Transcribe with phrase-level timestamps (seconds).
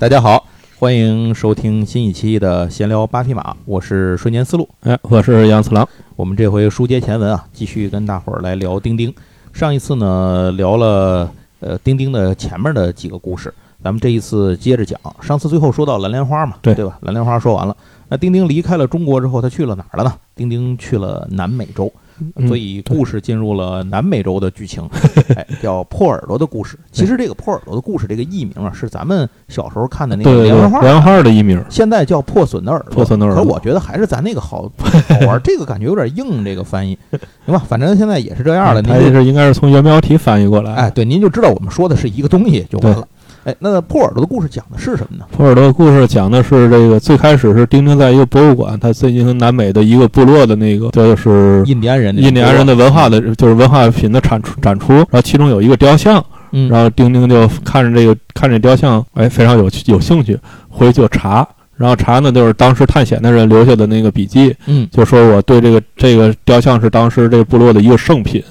[0.00, 0.46] 大家好，
[0.78, 4.66] 欢迎收听新一期的闲聊八匹马，我是瞬间思路。
[4.80, 5.86] 哎，我是杨次郎。
[6.16, 9.14] 我们这回书接前文啊，继续跟大伙儿来聊钉钉。
[9.52, 11.30] 上一次呢聊了
[11.60, 13.52] 呃钉钉的前面的几个故事，
[13.82, 14.98] 咱们这一次接着讲。
[15.20, 16.98] 上次最后说到蓝莲花嘛，对对吧？
[17.02, 17.76] 蓝莲花说完了，
[18.08, 20.12] 那丁丁离开了中国之后，他去了哪儿了呢？
[20.34, 21.92] 丁丁去了南美洲。
[22.36, 24.86] 嗯所以故事进入了南美洲的剧情，
[25.34, 26.78] 哎，叫破耳朵的故事。
[26.92, 32.90] 其实这个破耳朵的故事这个译名啊，是咱们小时候看的那个对对连环画，连环画的译名，现在叫破损的耳朵。
[32.92, 36.98] 破损的耳朵可我觉得还是咱那个好好玩，这个感觉有点硬，这个翻译，
[37.46, 37.62] 行吧？
[37.66, 38.82] 反正现在也是这样了。
[38.82, 40.74] 您是应该是从原标题翻译过来。
[40.74, 43.08] 哎，，对，您就知道我们说的是一个东西就完了。
[43.44, 45.24] 哎，那破耳朵的故事讲的是什么呢？
[45.30, 54.92] 破耳朵的故事讲的是这个最开始是丁丁在一个博物馆，他进行南美的一个部落的那个，这就是印第安人的印第安人的文化的，就是文化品的产出展出。
[54.92, 61.46] 然后其中有一个雕像，嗯，然后丁丁就看着这个看着雕像，哎，非常有有兴趣，回去就查。
[61.76, 68.44] 然后查呢，就是当时探险的人留下的那个笔记，嗯就说我对这个这个雕像是当时这个部落的一个圣品，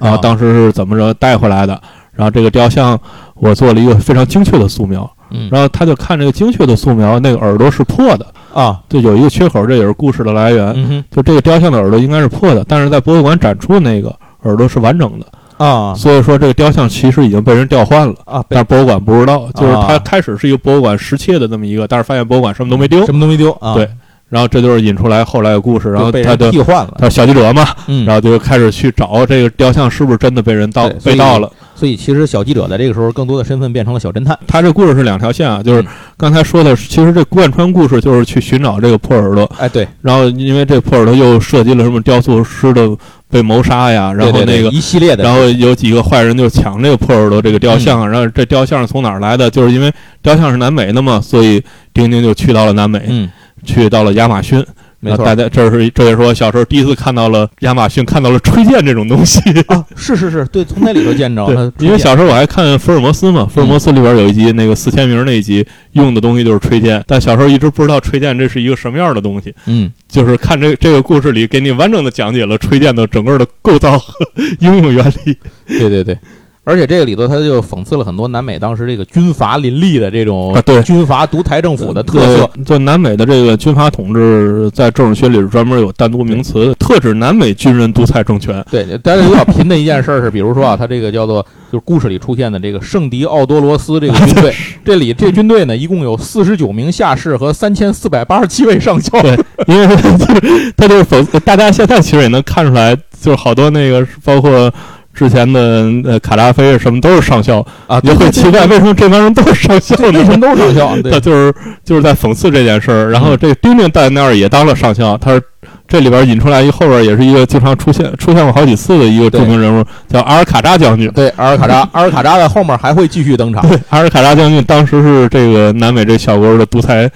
[0.00, 1.80] 然后啊当时是怎么着带回来的，
[2.14, 2.98] 然后这个雕像
[3.34, 5.48] 我做了一个非常精确的素描，嗯。
[5.50, 11.04] 然后他就看这个精确的素描，那个耳朵是破的，啊，就有一个缺口，这也是故事的来源。
[11.10, 15.26] 就这个雕像的耳朵应该是破的，但是在博物馆展出的那个耳朵是完整的，
[15.64, 15.94] 啊。
[15.94, 18.14] 所以说这个雕像其实已经被人调换了。
[18.26, 23.04] 啊，但是博物馆不知道，就是它啊开始是一个博物馆失窃的这么一个，但是发现博物馆什么都没丢。
[23.06, 23.88] 什，么都没丢啊，对，
[24.28, 31.50] 然后这就是引出来后来的故事，然后他就替换了，他小记者嘛，嗯，然后就开始去找这个雕像是不是真的被人盗被盗了。
[31.82, 42.88] 所以其实小记者在这个时候更多的身份变成了小侦探，他这故事是两条线啊，就是嗯刚才说的，其实这贯穿故事就是去寻找这个破耳朵，哎，对，然后因为这破耳朵又涉及了什么雕塑师的
[43.28, 44.70] 被谋杀呀，然后那个。
[44.70, 49.50] 一系列的，然后有几个坏人就抢这个破耳朵这个雕像，然后这雕像是从哪儿来的？
[49.50, 51.60] 就是因为雕像是南美的嘛，所以
[51.92, 53.28] 丁丁就去到了南美，嗯，
[53.64, 54.64] 去到了亚马逊。
[55.04, 59.40] 没错大家这是这也是我小时候第一次看到了亚马逊，看到了吹剑这种东西。
[59.66, 74.14] 啊，是是是，对，从那里头见着， 了，因为小时候我还看福尔摩斯嘛，福尔摩斯里边有一集那个四千名那一集用的东西就是吹剑，但小时候一直不知道吹剑这是一个什么样的东西，嗯，就是看这这个故事里给你完整的讲解了吹剑的整个的构造和
[74.60, 75.36] 应用原理。
[75.66, 76.16] 对对对。
[76.64, 82.48] 而且这个里头，他就讽刺了很多南美当时这个军阀林立的这种军阀独裁政府的特色。
[82.54, 88.64] 对，就南美的这个军阀统治，在政治学里是专门有单独名词的，特指南美军人独裁政权。
[88.70, 99.20] 对，但是比较贫的一件事儿是，比如说啊，他这个叫做就是故事里出现的这个圣迪奥多罗斯这个军队， 这里这军队呢一共有四十九名下士和三千四百八十七位上校。
[99.20, 99.36] 对
[99.66, 104.72] 因为就是他就是讽刺，大家现在其实也能看出来，就是好多那个包括。
[105.14, 105.60] 之前的
[106.04, 110.18] 呃卡扎菲什么都是上校，啊，你就会奇怪为什么这帮人都是上校呢？
[110.18, 111.10] 为什么都是上校？
[111.10, 113.10] 他就是就是在讽刺这件事儿。
[113.10, 115.42] 然后这个丁丁在那儿也当了上校，他是
[115.86, 121.10] 这里边引出来一后边也是一个经常出现出现过好几次的一个著名人物，叫阿尔卡扎将军。
[121.14, 123.60] 对，阿尔卡扎，阿尔卡扎在后面还会继续登场。
[123.68, 127.10] 对，阿尔卡扎将军当时是这个南美这小国的独裁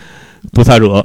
[0.53, 1.05] 独裁者，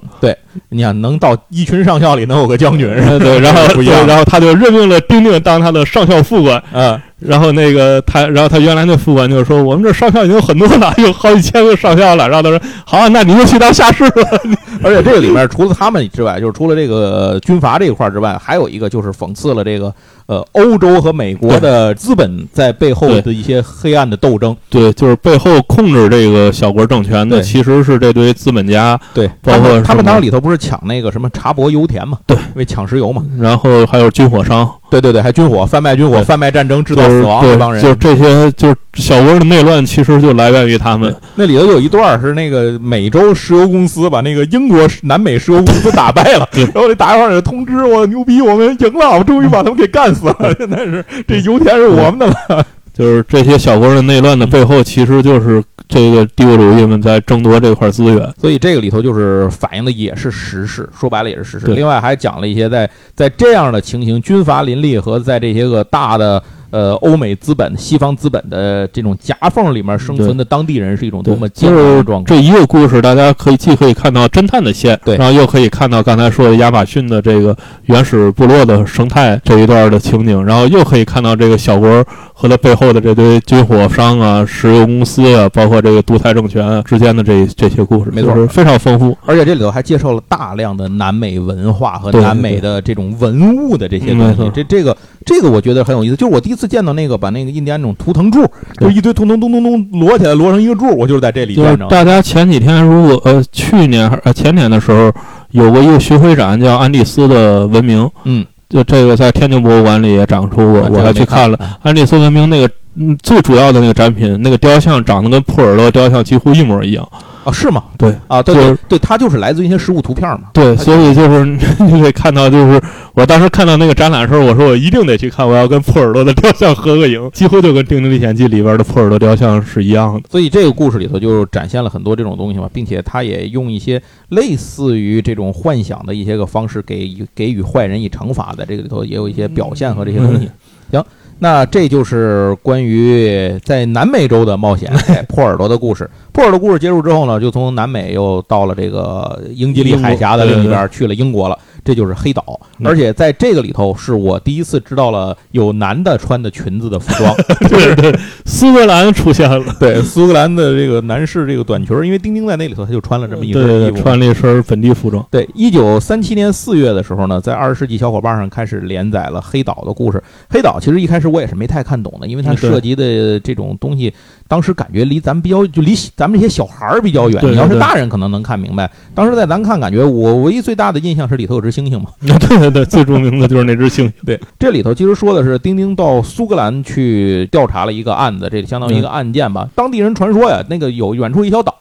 [0.70, 2.88] 你想，能到一群上校里能有个将军，
[3.20, 3.62] 对，然后
[4.08, 6.62] 然后他就任命了丁丁当他的上校副官。
[6.74, 14.22] 嗯，然后那个他，然后他原来那副官就说：“我们这上校已经有很多了，有好几千个上校了。”然后他说：“好啊，那你就去当下士吧。
[14.84, 19.94] 而且这个里面除了他们之外，就是除了这个军阀这一块之外，还有一个就是讽刺了这个
[20.26, 32.18] 呃欧洲和美国的资本在背后的一些黑暗的斗争。”对，就是背后控制这个小国政权的其实是这堆资本家，对，包括他们当时里头不是抢那个什么查博油田嘛？
[32.26, 33.24] 对，因为抢石油嘛。
[33.40, 37.82] 然后还有军火商，对对对，还军火贩卖军火、贩卖战争、制造死亡这帮人。
[37.82, 41.16] 就这些，就是小国的内乱，其实就来源于他们。
[41.36, 50.56] 那里头有一段是那个美洲石油公司把那个英国南美石油公司打败了，然后那打电话给通知我牛逼，我们赢了，我们终于把他们给干死了。
[50.58, 52.66] 现在 是这油田是我们的了。
[52.94, 58.34] 就是这些小国的内乱的背后，其实就是这个帝国主义们在争夺这块资源。
[58.40, 61.68] 所以这个里头就是反映的也是时事，说白了也是时事。
[61.68, 66.42] 另外还讲了一些在在这样的情形，军阀林立和在这些个大的
[66.72, 72.26] 呃欧美资本、西方资本的这种夹缝里面生存的当地人是一种多么艰难就是的状况。
[72.26, 82.04] 这一个故事，大家可以既可以看到侦探的线，对然后又可以看到刚才说的亚马逊的这个原始部落的生态这一段的情景，然后又可以看到这个小国
[82.34, 89.16] 和它背后的这堆军火商啊、石油公司啊，包括这个独裁政权啊之间的这这些故事，没错就是非常丰富。
[89.26, 94.50] 而且这里头还介绍了大量的南美文化和南美的这种文物的这些东西。
[94.54, 94.96] 这这个
[95.26, 96.16] 这个我觉得很有意思。
[96.16, 98.46] 就是我第一次次见到那个把那个印第安那种图腾柱，
[98.80, 101.60] 就一堆图腾咚咚咚摞起来，摞成一个柱，我就是在这里。
[101.90, 105.12] 大家前几天如果呃去年还呃前年的时候
[105.50, 111.78] 有过一个巡回展叫安第斯的文明，嗯，就这个在天津博物馆里也展出过，我还去看了了。
[111.82, 117.08] 安第斯文明那个嗯最主要的那个展品，那个雕像长得跟普尔勒雕像几乎一模一样。
[117.44, 117.84] 啊，是吗？
[117.98, 120.50] 对啊，对对对，它就是来自于一些实物图片嘛。
[120.54, 121.46] 对，所以就是
[121.80, 122.82] 你可以看到，就是
[123.14, 130.22] 我当时看到那个展览的时候，我说我一定得去看，我要跟破耳朵的雕像合个影，几乎就跟《丁丁历险记》里边的破耳朵雕像是一样的。
[130.30, 140.50] 所以这个故事里头就展现了很多这种东西嘛，并且他也用一些类似于这种幻想的一些个方式给予给予坏人以惩罚在，这个里头也有一些表现和这些东西。
[140.92, 141.04] 行，
[141.44, 146.08] 那这就是关于在南美洲的冒险， 哎破耳朵的故事。
[146.32, 151.58] 破耳朵故事结束之后呢，就从南美又到了这个英吉利海峡的另一边，去了英国了。
[151.84, 157.36] 这就是黑岛，嗯而且在这个里头是我第一次知道了有男的穿的裙子的服装。
[157.70, 163.98] 对对，苏格兰出现了，对，苏格兰的这个男士这个短裙儿，因为丁丁在那里头他就穿了这么一身衣服。
[163.98, 165.26] 穿了一身本地服装。
[165.32, 170.22] 对，一九三七年四月的时候呢，在二十世纪小伙伴上开始连载了黑岛的故事。
[170.50, 174.14] 黑岛其实一开始我也是没太看懂的，因为它涉及的这种东西，
[174.52, 177.40] 当时感觉离咱们比较，就离咱们这些小孩儿比较远。
[177.40, 182.10] 对对你要是大人可能能看明白，当时在咱看，感觉我唯一最大的印象是里头有只猩猩嘛。
[182.20, 184.12] 对对对，最著名的就是那只猩猩。
[184.26, 189.70] 对，这里头其实说的是丁丁到苏格兰去调查了一个案子，这相当于一个案件吧。
[189.74, 191.74] 当地人传说呀，那个有远处一小岛，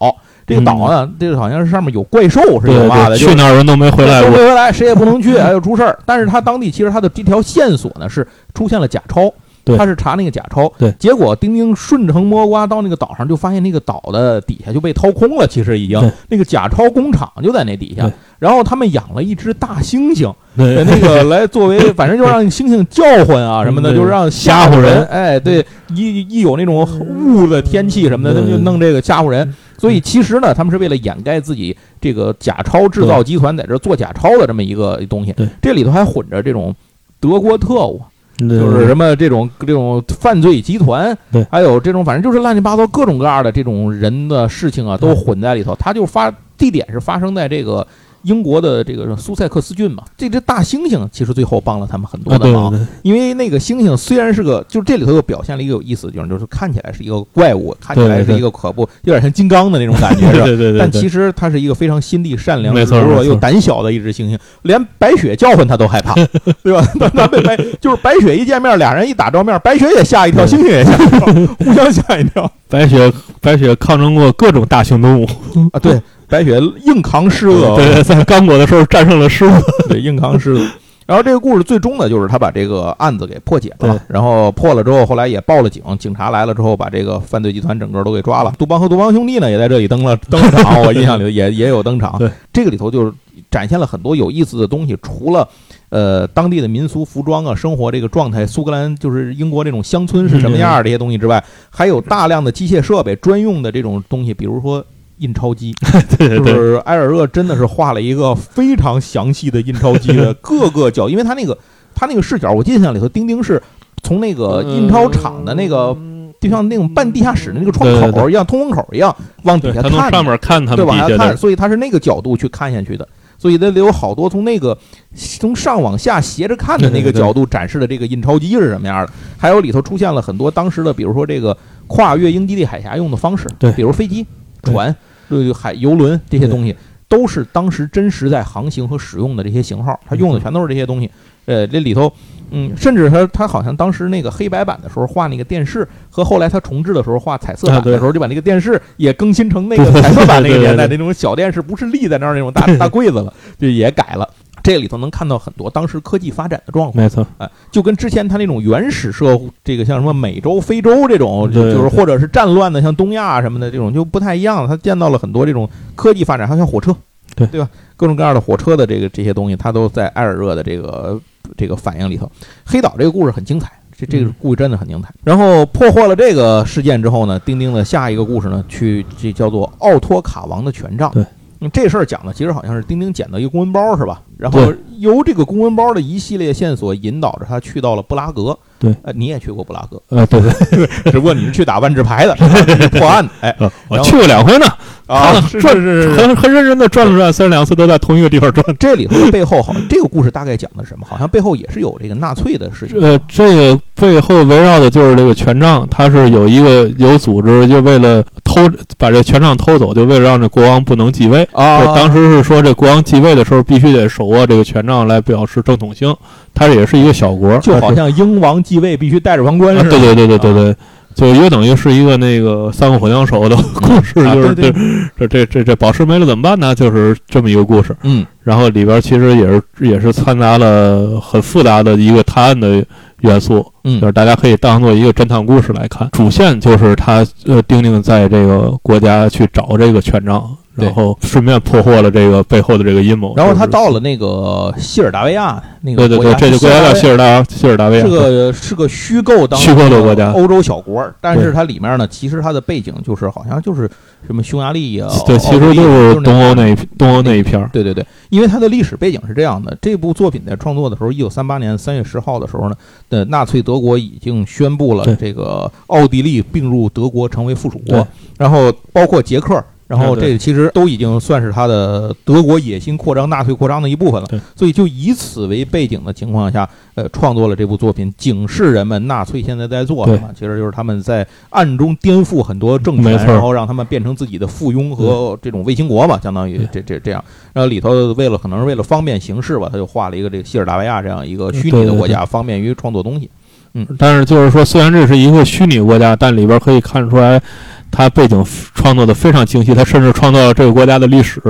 [0.47, 4.31] 这个岛呢，这个好像是上面有怪兽是对有嘛的，去哪儿人都没回来过。
[4.31, 5.99] 都没回来，谁也不能去，还要出事儿。
[6.07, 8.25] 但是他当地其实他的这条线索呢是
[8.55, 9.35] 出现了假钞。
[9.65, 9.77] 对。
[9.77, 10.91] 他是查那个假钞，对。
[10.99, 16.13] 结果丁丁顺藤摸瓜到那个岛上，就发现那个岛的底下就被掏空了，其实已经。
[16.29, 18.11] 那个假钞工厂就在那底下。
[18.39, 20.83] 然后他们养了一只大猩猩， 对。
[20.85, 25.03] 那个来作为， 反正就让猩猩叫唤啊什么的，就是让吓唬人。
[25.03, 25.65] 唬哎，对，
[25.95, 29.55] 一一有那种雾的天气什么的，他们就弄这个吓唬人。
[29.77, 35.33] 所以其实呢，他们是为了掩盖自己这个假钞制造集团在这做假钞的这么一个东西。
[35.33, 35.47] 对。
[35.61, 36.75] 这里头还混着这种
[37.19, 38.01] 德国特务，
[38.49, 41.47] 就就是什么这种这种犯罪集团，对。
[41.51, 45.75] 还有这种反正就是乱七八糟各种各样的这种人的事情啊，都混在里头。
[45.77, 47.87] 他就发地点是发生在这个
[48.23, 50.03] 英国的这个苏塞克斯郡嘛。
[50.17, 60.45] 这只大猩猩其实最后帮了他们很多啊，的忙，因为那个猩猩虽然是个，就这里头又表现了一个有意思的地方，就是看起来是一个怪物，看起来是一个可怖，有点像金刚的那种感觉， 是吧？
[60.45, 66.15] 对对对，对但其实它是一个非常心地善良、柔弱又胆小的一只猩猩，连白雪叫唤它都害怕，
[66.63, 66.87] 对吧？
[66.99, 71.27] 当他被白就是白雪一见面，俩人一打照面，白雪也吓一跳，猩猩也吓一跳，
[71.65, 75.27] 互相吓一跳白雪白雪抗争过各种大型动物，
[75.73, 75.81] 啊！
[75.81, 76.01] 对，
[76.31, 79.63] 白雪硬扛狮子，对对，在刚果的时候战胜了狮子。
[79.89, 80.67] 对，硬扛狮子。
[81.07, 88.53] 然后这个故事最终呢，就是他把这个案子给破解了，然后破了之后，后来也报了警，警察来了之后，把这个犯罪集团整个都给抓了。
[88.57, 92.17] 杜邦和杜邦兄弟呢，也在这里登了 登了场，我印象里也也有登场。
[92.17, 93.13] 对，这个里头就是
[93.51, 95.49] 展现了很多有意思的东西，除了。
[95.89, 104.87] 呃，当地的民俗服装啊，生活这个状态，苏格兰就是英国这种乡村是什么样儿这些东西之外，还有大量的机械设备专用的这种东西，比如说
[105.21, 111.57] 印钞机，就对对对，是埃尔热真的是画了一个非常详细的印钞机的 各个角，因为他那个
[111.95, 113.63] 他那个视角，我印象里头，丁丁是
[114.03, 115.97] 从那个印钞厂的那个，
[116.41, 123.07] 就像那种半地下室的那个窗口一样，通风口一样往底下看的，他从上面看他对，们往下看，所以他是那个角度去看下去的。
[123.39, 124.77] 所以那里有好多从那个
[125.15, 133.73] 从上往下斜着看的那个角度展示的这个印钞机是什么样的，还有里头出现了很多当时的，比如说这个跨越英吉利海峡用的方式，对。
[133.73, 134.27] 比如飞机、
[134.61, 134.75] 对。
[134.75, 134.95] 船、
[135.31, 136.77] 呃海游轮这些东西，
[137.09, 141.11] 都是当时真实在航行和使用的这些型号，它用的全都是这些东西。
[141.47, 142.13] 呃，这里头，
[142.51, 154.29] 嗯，甚至他他好像当时那个黑白版的时候画那个电视，和后来他重置的时候画彩色版的时候，就把那个电视也更新成那个彩色版那个对对年代那种小电视，不是立在那儿那种大大柜子了，就也改了。
[154.63, 164.69] 这里头能看到很多当时科技发展的状况，没错，哎，就跟之前他那种原始社会，这个像什么美洲、非洲这种，就就是或者是战乱的，像东亚什么的这种就不太一样了。
[164.69, 166.95] 他见到了很多这种科技发展，还有像火车，
[167.35, 167.69] 对对吧？
[167.97, 171.21] 各种各样的火车的这个这些东西，他都在艾尔热的这个
[171.57, 172.31] 这个反应里头。
[172.65, 175.13] 黑岛这个故事很精彩，这这个嗯故事真的很精彩。
[175.25, 181.11] 然后破获了这个事件之后呢，丁丁的下一个故事呢，去这叫做奥托卡王的权杖。
[181.13, 181.25] 对。
[181.61, 184.23] 嗯这事儿讲的其实好像是丁丁捡到一个公文包是吧？
[184.39, 188.59] 然后由这个公文包的一系列线索引导着他去到了布拉格。
[188.81, 192.35] 对，呃，你也去过布拉格，呃，对对，只不过你是去打万智牌的，
[192.99, 193.31] 破案的。
[193.43, 194.65] 哎，呃我去过两回呢，
[195.07, 198.65] 啊，是是是，很很认真的转了转，虽然两次都在同一个地方转。
[198.79, 201.07] 这里头的背后好像这个故事大概讲的什么？
[201.07, 202.99] 好像背后也是有这个纳粹的事情。
[203.03, 208.63] 呃，这个背后围绕的就是这个权杖，它是有一个有组织，就为了偷
[208.97, 211.95] 把这权杖偷走，就为了让这国王不能继位啊。
[211.95, 216.17] 当时是说这国王继位的时候必须得手握这个权杖来表示正统性。
[216.55, 219.91] 它也是一个小国，就好像英王继位必须带着王冠似的。
[219.91, 220.77] 对对对对对对。
[221.13, 224.73] 就约等于是一个那个三个火枪手的故事，就是这
[225.19, 226.73] 这这这这宝石没了怎么办呢？
[226.73, 227.95] 就是这么一个故事。
[228.05, 232.83] 嗯，然后里边其实也是也是掺杂了很复杂的一个探案的
[233.23, 233.67] 元素。
[233.83, 236.09] 嗯，就是大家可以当做一个侦探故事来看。
[236.13, 240.49] 主线就是他呃丁丁在这个国家去找这个权杖。
[240.77, 243.35] 然后顺便破获了这个背后的这个阴谋。
[243.37, 251.05] 然后他到了那个西尔达维亚那个对对对，这就国家叫西尔达西尔达维亚，是个是个虚构当虚构的国家，欧洲小国。
[251.21, 253.91] 但是它里面呢，其实它的背景就是好像就是
[254.27, 257.69] 什么匈牙利啊，对，其实就是东欧那一东欧那一片。
[257.73, 262.75] 对对对，因为它的历史背景是这样的：这部作品在创作的时候，一九三八年三月十号的时候呢，
[263.09, 268.07] 的纳粹德国已经宣布了这个奥地利并入德国成为附属国，
[268.39, 269.63] 然后包括捷克。
[269.91, 274.29] 然后这其实都已经算是他的德国野心扩张、纳粹扩张的一部分了。
[274.55, 280.31] 所以就以此为背景的情况下，呃，创作了这部作品，警示人们纳粹现在在做什么。
[280.33, 287.25] 其实就是他们在暗中颠覆很多政权，然后让他们变成自己的附庸和这种卫星国嘛，相当于这这这样。
[287.53, 293.29] 然后里头为了可能是为了方便行事吧，他就画了一个这个西尔达维亚这样一个虚拟的国家，方便于创作东西。
[293.75, 297.43] 嗯，但是就是说，虽然这是一个虚拟国家，但里边可以看出来。
[297.91, 298.45] 他背景
[298.75, 301.41] 创作的非常精细，他甚至创造了这个国家的历史，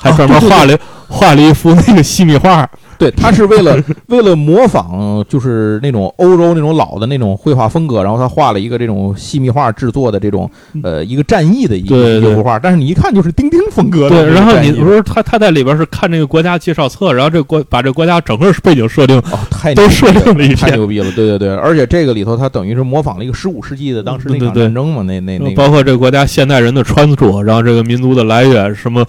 [0.00, 0.78] 还专门画了
[1.08, 2.68] 画了一幅那个细密画。
[2.98, 10.50] 对他是为了 为了模仿，就是那种欧洲那种老的那种绘画风格，然后他画了一个这种细密画制作的这种
[10.82, 14.24] 呃一个战役的一一幅画，但是你一看就是丁丁风格的。
[14.24, 29.06] 对，然后你不是他他在里边是看这个国家介绍册，然后这国把这国家整个背景设定哦太都设定了一太牛逼了，对对对，而且这个里头他等于是模仿了一个十五世纪的当时那场战争嘛，那那那包括这个国家现代人的穿着，然后这个民族的来源什么。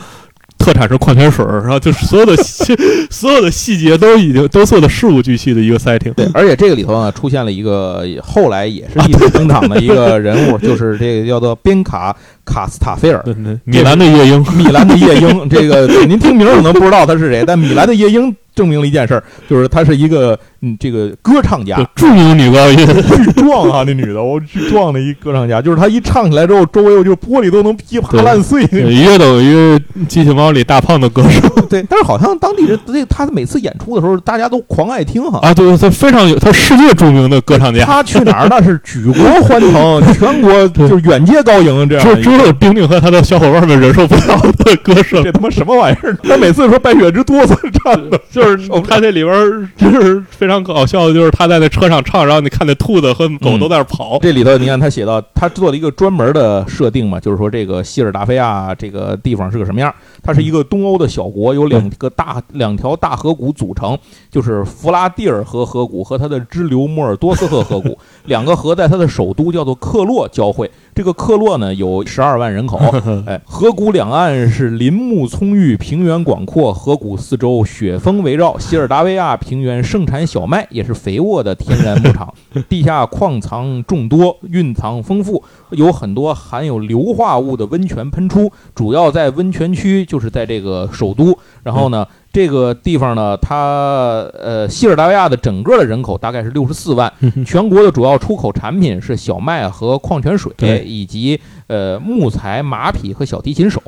[0.70, 2.36] 特产是矿泉水，然后就是所有的
[3.10, 6.14] 所有的细节都已经都做的事无巨细的一个 setting。
[6.14, 12.16] 对，而且这个里头呢，出现了一个后来也是一直登场的一个人物， 就是这个叫做边卡
[12.50, 13.24] 卡斯塔菲尔，
[13.64, 15.48] 米兰的夜莺， 米兰的夜莺。
[15.50, 20.38] 这个您听名可能不知道他是谁，但米兰的夜莺证明了一件事儿，就是他是一个。
[20.62, 23.82] 嗯，这个歌唱家，著名女高音，巨壮啊！
[23.88, 28.68] 那女的，我巨壮的一歌唱家，就是她一唱起来之后，周围我就玻璃都能噼啪烂碎。
[28.74, 29.80] 约等于
[30.10, 31.48] 机器猫里大胖的歌手。
[31.70, 35.40] 对，但是好像当地人对他每次演出的时候，大家都狂爱听哈。
[35.42, 37.86] 啊，对，他非常有，他世界著名的歌唱家。
[37.86, 42.06] 他去哪儿那是举国欢腾，全国就是远接高迎这样。
[42.40, 45.22] 只有丁丁和他的小伙伴们忍受不了的歌声。
[45.24, 46.18] 这他妈什么玩意儿？
[46.24, 50.50] 他每次说白雪之哆嗦唱的，就是他这里边就是非。
[50.50, 54.18] 常搞笑的就是他在那车上唱，然后你看那兔子和狗都在那跑。
[54.20, 59.94] 这里头你看他写到，他做了一个专门的设定嘛，就是说这个希尔达菲亚这个地方是个什么样？
[60.24, 63.96] 它是一个东欧的小国，有两个大两条大河谷组成，
[64.32, 70.72] 就是弗拉蒂尔河河谷和它的支流莫尔多斯河河谷，两个河在它的首都叫做克洛交汇。
[71.00, 72.78] 这个克洛呢有十二万人口，
[73.26, 78.60] 哎，河谷两岸是林木葱郁，平原广阔，河谷四周雪峰围绕。
[78.60, 82.34] 西尔达维亚平原盛产小麦，也是肥沃的天然牧场，
[82.68, 91.34] 地下矿藏众多，蕴藏丰富，有很多含有硫化物的温泉喷出，主要在温泉区，就是在这个首都。
[91.64, 92.06] 然后呢？
[92.32, 97.12] 这个地方呢，它呃，西尔达维亚的整个的人口大概是六十四万，
[97.46, 100.54] 全国的主要出口产品是小麦和矿泉水，
[100.86, 103.82] 以及呃木材、马匹和小提琴手，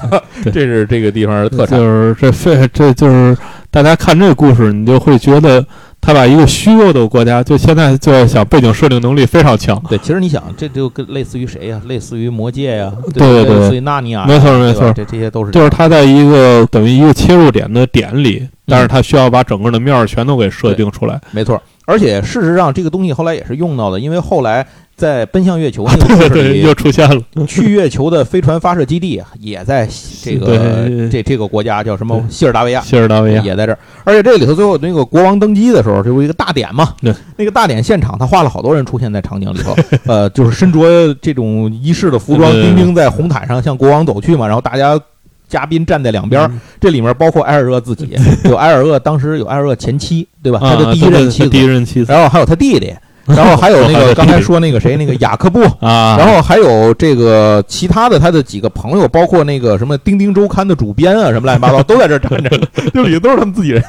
[0.52, 1.78] 这是这个地方的特产。
[1.78, 3.36] 就是这这，这就是
[3.70, 5.64] 大家看这个故事，你就会觉得。
[6.00, 9.80] 他把一个虚弱的国家，就现在就在想背景设定能力非常强。
[9.88, 11.80] 对，其实你想，这就跟类似于谁呀？
[11.86, 12.92] 类似于魔戒呀？
[13.12, 14.24] 对对对，类似于纳尼亚。
[14.26, 15.50] 没错没错，这这些都是。
[15.52, 21.20] 就是他在一个等于一个切入点的点里，但是他需要把整个的面儿全都给设定出来。
[21.30, 24.66] 没错，而且事实上这个东西后来也是用到的，因为后来。
[25.00, 29.88] 在奔向月球那个 故事里，又出现了去月球的飞船发射基地，也在
[30.22, 32.22] 这个这这个国家叫什么？
[32.28, 33.78] 希尔达维亚，希尔达维亚也在这儿。
[34.04, 36.94] 而且这里头最后那个国王登基的时候，这不一个大典嘛。
[37.00, 44.46] 对，那个大典现场，他画了好多人出现在场景里头， 呃，就是身着这种仪式的服装，丁丁在红毯上向国王走去嘛。
[44.46, 45.00] 然后大家
[45.48, 48.14] 嘉宾站在两边，这里面包括埃尔厄自己，
[48.44, 50.58] 有埃尔厄当时有埃尔厄前妻，对吧？
[50.60, 52.94] 他的第一任妻子，第一任妻子，然后还有他弟弟。
[53.36, 62.50] 然后还有那个刚才说那个谁，那个雅克布， 啊，然后还有这个其他的他的几个朋友，包括那个什么《钉钉周刊》的主编啊，什么乱七八糟都在这儿站着，
[62.92, 63.82] 就里头都是他们自己人。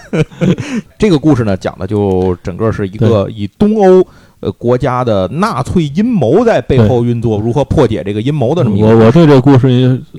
[0.98, 4.05] 这个故事呢，讲的就整个是一个以东欧
[4.39, 9.05] 呃国家的纳粹阴谋在背后运作，如何破解这个阴谋的这么一个我。
[9.05, 9.67] 我对这个故事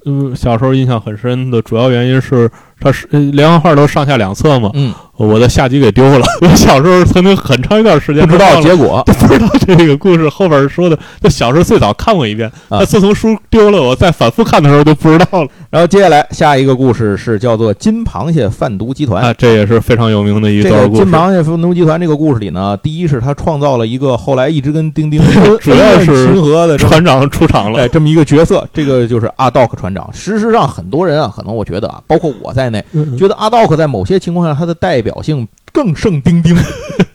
[0.04, 2.50] 嗯，呃，小时候印象很深的主要原因是，
[2.82, 6.26] 它是呃连环画都上下两册嘛，嗯，我的下集给丢了。
[6.42, 9.02] 我小时候曾经很长一段时间不知道结果。
[9.22, 19.22] 不知道这个故事后边说的，就小时候最早看过一遍，啊但自从书丢了，我再反复看的时候就不知道了然后接下来下一个故事是叫做金螃蟹贩毒集团。
[19.22, 21.04] 啊，这也是非常有名的一这段故事。
[21.04, 25.20] 个金螃蟹贩毒集团这个故事里呢，第一是他创造了一个后来一直跟丁丁
[25.60, 30.08] 主要是亲和的船长出场了哎，这么一个角色，这个就是阿道克船长。
[30.12, 36.56] 事实上，很多人啊，可能我觉得啊，包括我在内，嗯觉得阿道克在某些情况下他的代表性更胜丁丁。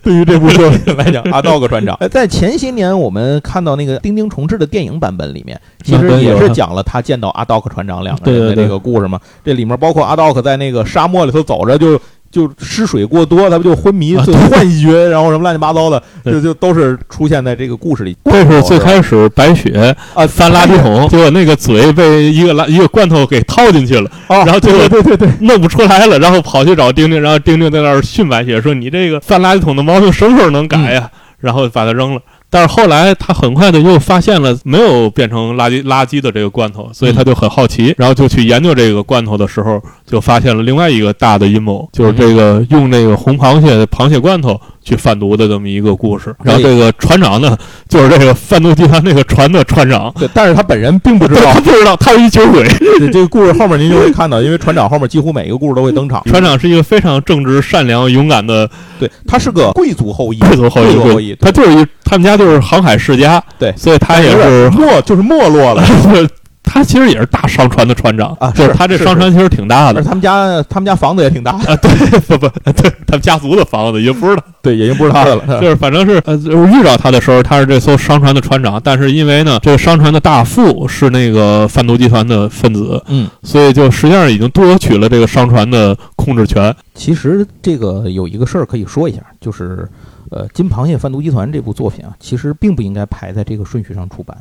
[0.01, 9.19] 对于这部作品来讲，阿道克船长，哎在前些年我们看到那个丁丁重置的电影版本里面，其实也是讲了他见到阿道克船长两个人的对对对这个故事嘛。
[9.43, 11.99] 这里面包括阿道克在那个沙漠里头走着就。
[12.37, 18.15] 就失水过多，他不就昏迷，啊就幻觉， 然后什么乱七八糟的，对就就都是出现在这个故事里。
[18.25, 32.21] 这是最开始白雪啊翻垃圾桶，结果那个嘴被一个垃一个罐头给套进去了，啊，然后结果对对对对，弄不出来了，然后跑去找丁丁，然后丁丁在那儿训白雪说：“你这个翻垃圾桶的毛病什么时候能改呀？”然后把它扔了。
[32.49, 46.33] 但是后来他很快的又发现了没有变成垃圾垃圾的这个罐头，所以他就很好奇，然后就去研究这个罐头的时候，就发现了另外一个大的阴谋，就是这个用那个红螃蟹螃蟹罐头去贩毒的这么一个故事。
[46.43, 47.57] 然后这个船长呢，
[47.89, 50.13] 就是这个贩毒集团那个船的船长。
[50.17, 51.59] 对，但是他本人并不知道他。
[51.59, 52.63] 不知道，他是一酒鬼。
[52.99, 56.23] 对这个故事后面您就会看到，因为船长后面几乎每一个故事都会登场。
[56.25, 65.83] 船长是一个非常正直、善良、勇敢的对，他是个贵族后裔，贵族后裔，贵族后裔，他就是一他们家就是航海世家，对所以他也是没，就是没落了。
[66.69, 75.61] 他其实也是大商船的船长啊就是他这商船其实挺大的他们家他们家房子也挺大，啊，对不不对，他们家族的房子也不是他，对，已经不是他的了。
[75.61, 86.75] 就是反正是呃就是遇到他的时候，他是这艘商船的船长，但是因为呢这个商船的大副是那个贩毒集团的分子，嗯，所以就实际上已经夺取了这个商船的控制权。
[86.93, 89.87] 其实这个有一个事儿可以说一下，就是
[90.29, 94.37] 呃，《金螃蟹贩毒集团》这部作品啊，其实并不应该排在这个顺序上出版。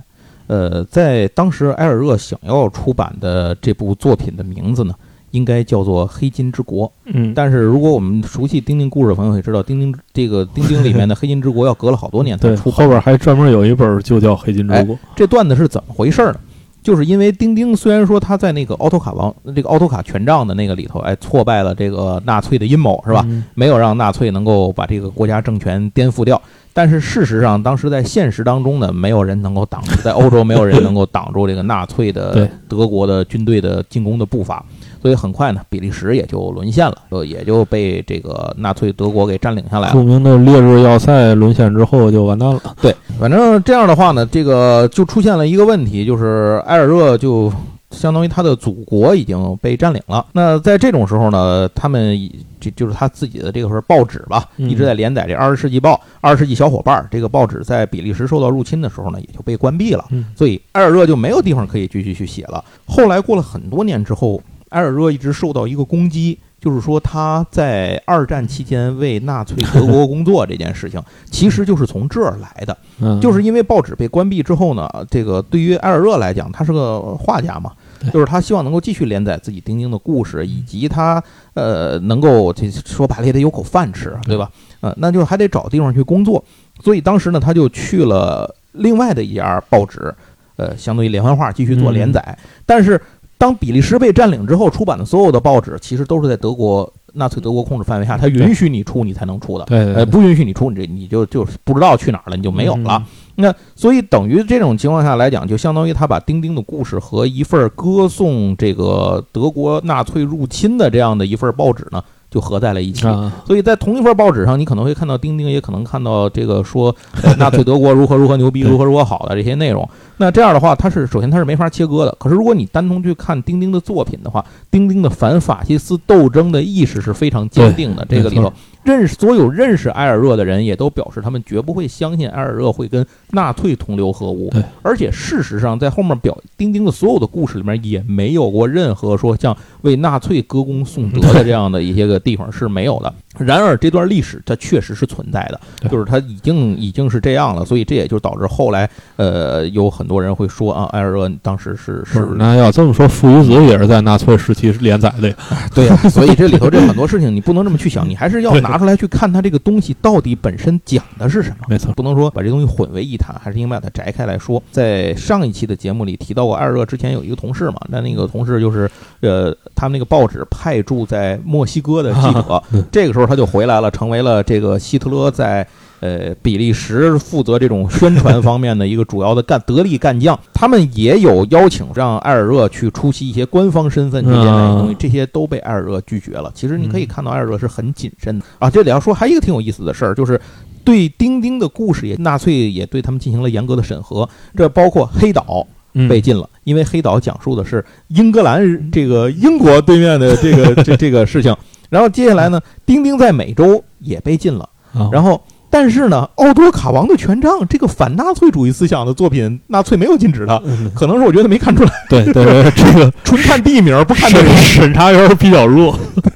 [0.47, 4.95] 呃，在当时埃尔热想要出版的这部作品的名字呢，
[5.33, 6.87] 应该叫做《黑金之国》。
[7.07, 12.73] 嗯，但是如果我们熟悉钉钉故事的朋友也知道，钉钉这个钉钉里面的 黑金之国要隔了好多年才，出版。
[12.73, 14.95] 后边还专门有一本就叫《黑金之国》。
[15.15, 16.37] 这段子是怎么回事呢？
[16.83, 23.25] 就是因为钉钉虽然说他在那个奥托卡王这个奥托卡权杖的那个里头，哎，挫败了这个纳粹的阴谋，是吧？
[23.27, 26.41] 嗯没有让纳粹能够把这个国家政权颠覆掉。
[26.77, 34.63] 但是事实上，当时在现实当中呢，没有人能够挡住，在欧洲没有人能够挡住这个纳粹的德国的军队的进攻的步伐，
[35.01, 39.95] 所以很快呢，比利时也就沦陷了，就也就被这个纳粹德国给占领下来了。
[39.95, 42.61] 著名的烈日要塞沦陷之后就完蛋了。
[42.83, 47.51] 对，反正这样的话呢，这个就出现了一个问题，就是埃尔热就
[47.91, 50.27] 相当于他的祖国已经被占领了。
[50.33, 60.05] 那在这种时候呢，他们以这就是他自己的这个是报纸吧，嗯一直在连载这《二十世纪报》《二十世纪小伙伴》这个报纸，在比利时受到入侵的时候呢，也就被关闭了。
[60.11, 62.65] 嗯所以埃尔热就没有地方可以继续去写了。
[62.87, 66.39] 后来过了很多年之后，埃尔热一直受到一个攻击。
[66.67, 71.01] 就是说，他在二战期间为纳粹德国工作这件事情，
[71.31, 72.77] 其实就是从这儿来的。
[72.99, 77.71] 嗯，就是因为报纸被关闭之后呢，这个对于埃尔热来讲，他是个画家嘛，
[78.13, 81.23] 就是他希望能够继续连载自己丁丁的故事，以及他
[81.55, 84.51] 呃能够这说白了也得有口饭吃，对吧？
[84.81, 86.45] 呃，那就还得找地方去工作，
[86.83, 90.13] 所以当时呢，他就去了另外的一家报纸，
[90.57, 92.37] 呃，相当于连环画继续做连载。
[92.65, 93.01] 但是
[93.39, 99.65] 当比利时被占领之后，出版的所有的报纸其实都是在德国纳粹德国控制范围下，他允许你出，你才能出的。
[99.67, 102.97] 对对呃，不允许你出，你这你就就是不知道去哪儿了，你就没有了。。
[102.97, 103.05] 嗯
[103.39, 112.03] 那所以等于这种情况下来讲，就相当于他把丁丁的故事和一份歌颂这个德国纳粹入侵的这样的一份报纸呢，
[112.37, 113.07] 就合在了一起。
[113.07, 119.89] 啊，所以在同一份报纸上，你可能会看到丁丁，也可能看到这个说、呃纳粹德国如何如何牛逼， 如何如何好的这些内容。
[120.19, 122.15] 那这样的话，它是首先它是没法切割的。
[122.21, 128.05] 可是如果你单从去看丁丁的作品的话，丁丁的反法西斯斗争的意识是非常坚定的。
[128.09, 128.53] 这个里头，
[128.87, 134.49] 认识所有认识埃尔热的人也都表示，他们绝不会相信埃尔热会跟纳粹同流合污。
[134.51, 143.13] 对，而且事实上，在后面表丁丁的所有的故事里面，也没有过任何说像为纳粹歌功颂德的这样的一些个地方是没有的。
[143.39, 152.27] 然而，这段历史它确实是存在的，就是它已经已经是这样了，所以这也就导致后来，呃，有很多人会说啊，埃尔热当时是是。
[152.37, 155.35] 那要这么说，《父与子》也是在纳粹时期连载的呀。
[155.75, 161.57] 对呀，所以这里头这很多事情你不能这么去想，你还是要拿出来去看它这个东西到底本身讲的是什么。
[161.69, 164.63] 没错，不能说把这东西混为一谈，还是应该把它摘开来说。
[164.73, 173.27] 在上一期的节目里提到过，艾尔热之前有一个同事嘛，那那个同事就是呃，他们那个报纸派驻在墨西哥的记者，这个时候。
[173.27, 175.67] 他就回来了，成为了这个希特勒在
[176.01, 180.39] 呃比利时负责这种宣传方面的一个主要的干得力干将。
[180.53, 186.51] 他们也有邀请让埃尔热去出席一些官方身份这些东西，这些都被埃尔热拒绝了。
[186.55, 188.69] 其实你可以看到埃尔热是很谨慎的啊。
[188.69, 190.41] 这里要说还有一个挺有意思的事儿，就是
[190.85, 195.67] 对丁丁的故事也纳粹也对他们进行了严格的审核，这包括黑岛
[196.09, 201.57] 被禁了，因为黑岛讲述的是英格兰这个英国对面的这个这这个事情。
[201.89, 204.69] 然后接下来呢，丁丁在美洲也被禁了。
[205.13, 205.39] 然后，
[205.79, 210.59] 但是呢，奥多卡王的权杖这个反纳粹主义思想的作品，纳粹没有禁止他，
[210.95, 211.91] 可能是我觉得没看出来。
[212.09, 215.95] 对对对，这个 纯看地名不看内容，审查员比较弱，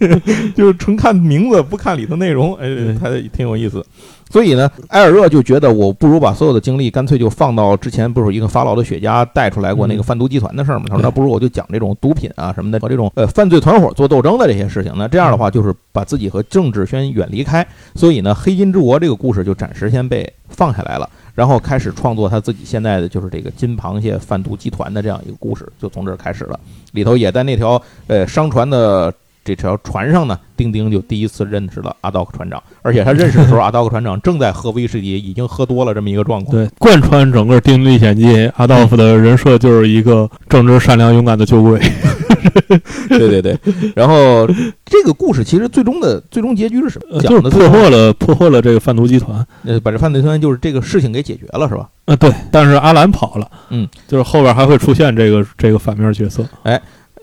[0.55, 2.69] 就是纯看名字不看里头内容，哎，
[3.01, 3.83] 还挺有意思。
[4.31, 10.85] 所以呢，埃尔热就觉得我不如把所有的精力干脆就放到之前不是一个法老的雪茄带出来过那个贩毒集团的事儿嘛？
[10.89, 14.93] 他说那不如我就讲这种毒品啊什么的和这种呃犯罪团伙做斗争的这些事情。
[14.97, 17.67] 那这样的话就是把自己和政治先远离开。
[17.97, 26.59] 所以呢，黑金之国这个故事就暂时先被放下来了，然后开始创作他自己现在的就是这个金螃蟹贩毒集团的这样一个故事，就从这儿开始了。
[26.93, 29.13] 里头也在那条呃商船的。
[29.51, 36.57] 这条船上呢，丁丁就第一次认识了阿道克船长，而且他认识的时候，阿道克船长正在喝威士忌，已经喝多了这么一个状况。
[36.57, 41.81] 对，贯穿整个《丁丁历险记》，阿道夫的人设就是一个正直、善良、勇敢的酒鬼。
[43.09, 43.59] 对对对，
[43.97, 44.47] 然后
[44.85, 47.21] 这个故事其实最终的最终结局是什么？
[47.21, 51.89] 就是破获了破获了这个贩毒集团，呃，把这贩毒集团就是这个事情给解决了，是吧？
[52.07, 52.33] 啊，对。
[52.53, 56.81] 但是阿兰跑了，嗯，就是后边还会出现这个这个反面角色，哎。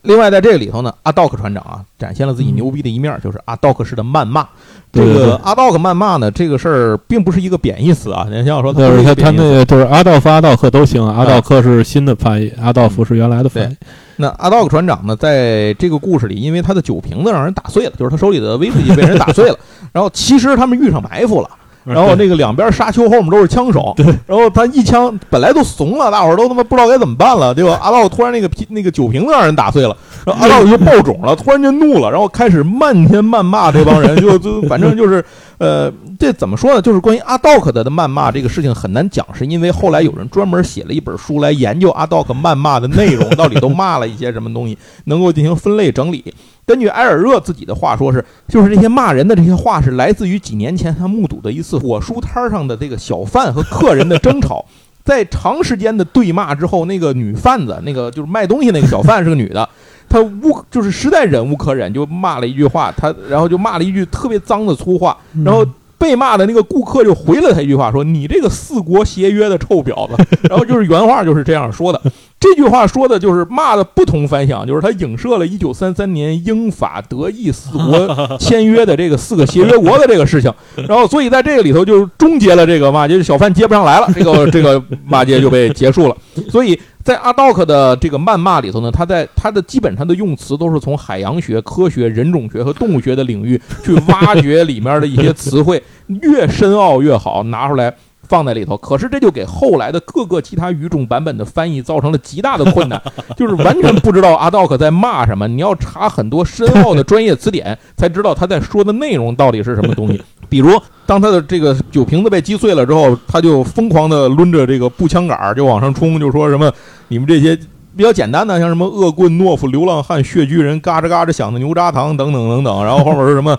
[0.08, 4.48] 另外，在这个里头呢，阿道克船长啊，展现了自己牛逼的一面，就是阿道克式的谩骂。
[4.93, 8.26] 这个阿道克谩骂呢，这个事儿并不是一个贬义词啊。
[8.32, 13.76] 你像我说，就是他他那个就是阿道夫、阿道克都行，阿道克是新的翻译，阿道夫是原来的翻译。
[14.15, 19.60] 那阿道克船长呢，在这个故事里，因为他的酒瓶子让人打碎了，就是他手里的威士忌被人打碎了，
[19.91, 21.50] 然后其实他们遇上埋伏了。
[21.93, 23.95] 然后那个两边沙丘后面都是枪手，
[24.26, 29.95] 然后他一枪本来都怂了，大伙儿都他妈不知道该怎么办了，对吧阿道突然那个瓶那个酒瓶子让人打碎了，
[30.26, 35.23] 然后阿道 就爆种了，突然间怒了，然后开始漫天谩骂这帮人，就就反正就是。
[35.60, 36.80] 呃，这怎么说呢？
[36.84, 46.23] 就是关于阿道克的的谩骂这个事情很难讲，是因为后来有人专门写了一本书来研究阿道克谩骂的内容，到底都骂了一些什么东西，能够进行分类整理。
[46.67, 54.65] 根据埃尔热自己的话说，是就是这些骂人的这些话是来自于几年前他目睹的一次火书摊上的这个小贩和客人的争吵，
[55.06, 59.67] 在长时间的对骂之后，那个女贩子，那个就是卖东西那个小贩是个女的。
[60.10, 65.65] 她无就是实在忍无可忍，就骂了一句话，她然后就骂了一句特别脏的粗话，然后
[65.97, 72.01] 被骂的那个顾客就回了他一句话，说：“你这个四国协约的臭婊子。”然后就是原话就是这样说的。
[72.39, 80.54] 这句话说的就是骂的不同凡响，就是他影射了一九三三年英法德意四国签约的这个四个协约国的这个事情，
[80.88, 86.15] 然后所以在这个里头就终结了这个骂街，小贩接不上来了，这个 这个骂街就被结束了。
[86.50, 95.82] 所以在阿道克的这个谩骂里头呢，他在他的基本上的用词都是从海洋学、科学、人种学和动物学的领域去挖掘里面的一些词汇，
[96.21, 97.91] 越深奥越好，拿出来。
[98.27, 103.01] 放在里头，可是这就给后来的各个其他语种版本的翻译造成了极大的困难，
[103.37, 105.47] 就是完全不知道阿道克在骂什么。
[105.47, 110.21] 你要查很多深奥的专业词典，才知道他在说的内容到底是什么东西。
[110.49, 116.71] 比如，当他的这个酒瓶子被击碎了之后，他就疯狂的抡着这个步枪杆就往上冲，就说什么
[117.09, 117.57] “你们这些
[117.95, 123.57] 比较简单的，像什么恶棍、懦夫、流浪汉、血巨人、嘎吱嘎吱响的牛轧糖等等等等”，然后后面是什么？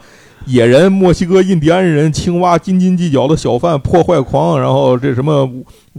[0.49, 5.47] 野人、墨西哥印第安人、青蛙、斤斤计较的小贩、破坏狂，然后这什么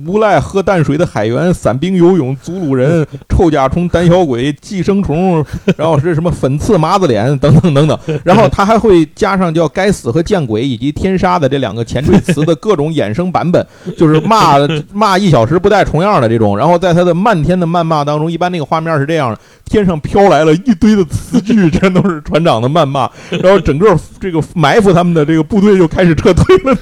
[0.06, 5.44] 无赖喝淡水的海员、伞兵游泳、祖鲁人、臭甲虫、胆小鬼、寄生虫，
[5.78, 7.98] 然后是什么粉刺麻子脸等等等等。
[8.24, 13.66] 然后他还会加上叫该死和见鬼以及天杀的这两个前缀词的各种衍生版本，
[13.98, 14.56] 就是骂
[14.94, 16.58] 骂一小时不带重样的这种。
[16.58, 26.76] 然后在他的漫天的谩骂当中，一般那个画面是这样的：天上飘来了一堆的词句，全都是船长的谩骂，然后整个这个埋伏他们的这个部队就开始撤退了，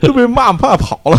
[0.00, 1.18] 都被骂骂跑了。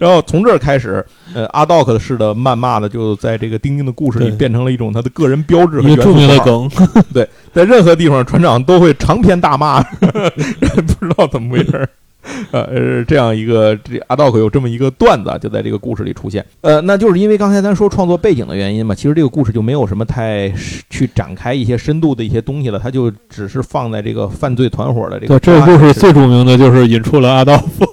[0.00, 6.68] 然后从这儿开始，呃，阿道克式的谩骂呢，就在这个丁丁的故事里变成了一种他的个人标志和著名的梗。
[7.14, 11.88] 对，在任何地方，船长都会长篇大骂， 不知道怎么回事。
[12.50, 16.44] 呃，这样一个这阿道克有这么一个段子，就在这个故事里出现。
[16.60, 20.52] 呃，那就是因为刚才咱说创作背景的原因嘛，其实这个故事就没有什么太
[20.90, 25.38] 去展开一些深度的一些东西了，它就只是放在这个犯罪团伙的这个。
[25.38, 27.86] 对，这个故事最著名的就是引出了阿道夫，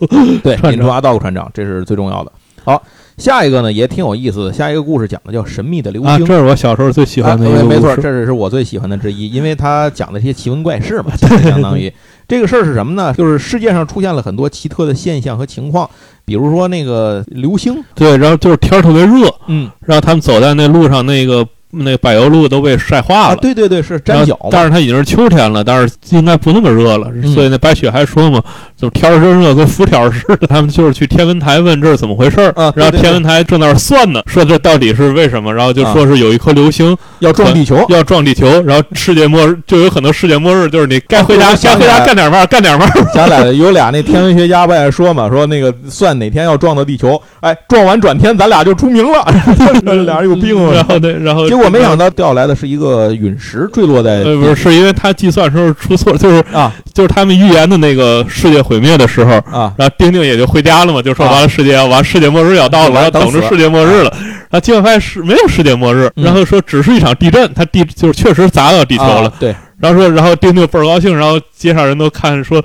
[0.44, 2.32] 对，引出阿道夫船长，这是最重要的。
[2.66, 2.84] 好，
[3.18, 11.92] 下一个呢也挺有意思的，下一个故事讲的叫《神秘的流星》啊，这是我小时候最喜欢的一个没错，这是是我最喜欢的之一，因为他讲的这些奇闻怪事嘛， 相当于。
[12.28, 13.14] 这个事儿是什么呢？
[13.14, 15.88] 就是世界上出现了很多奇特的现象和情况，
[16.26, 21.48] 比如说那个流星，对，然后就是天儿特别热，嗯，然后他们走在那路上，那个。
[21.78, 24.38] 那柏油路都被晒化了，对对对，是粘脚。
[24.52, 27.10] 但是它已经是秋天了，但是应该不那么热了。
[27.34, 28.42] 所以那白雪还说嘛，
[28.78, 30.48] 就天儿真热，跟浮条似的。
[30.48, 35.54] 他们就是去天文台问这是怎么回事儿，然后天文台正那儿算呢，说这到底是为什么？
[35.54, 42.88] 然后就说是有一颗流星要撞地球，要撞地球，然后世界末日就有可能世界末日，就是你该回家该回家干点嘛干点嘛。
[43.14, 49.26] 咱俩有俩那天文学家不爱说嘛，说那个算哪天要撞到地球，哎，撞完转天咱俩就出名了。
[50.06, 50.72] 俩人有病啊！
[50.74, 51.65] 然后对，然后结果。
[51.66, 64.12] 我没想到掉来的是一个陨石坠落在，呃，不是，是因为他计算时候出错，就是啊，就是他们预言的那个世界毁灭的时候啊，然后丁丁也就回家了嘛，就说完了世界要完，世界末日要到了，要等着世界末日了，
[64.50, 72.64] 然后结果发现是没有世界末日，然后说只是一场地震，他地就是确实砸到地球了，对，然后说，然后丁丁倍儿高兴，然后街上人都看说。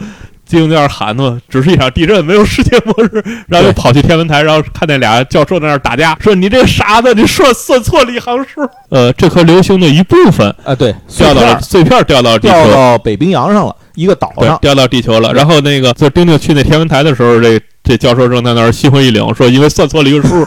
[0.58, 3.22] 丁在那儿喊呢，只是一场地震，没有世界末日。
[3.46, 8.60] 然后又跑去天文台，然后看那俩教授在那儿打架，说：“你这傻子，你算算错了一行数。”
[8.90, 15.32] 呃，这颗流星的一部分啊，对，掉到了碎片，掉到地掉到北冰洋上了，一个岛上掉到地球了。
[15.32, 17.60] 然后那个就丁丁去那天文台的时候，这。
[17.82, 20.46] 这教授正在那儿心灰意冷，说：“因为算错了一个数，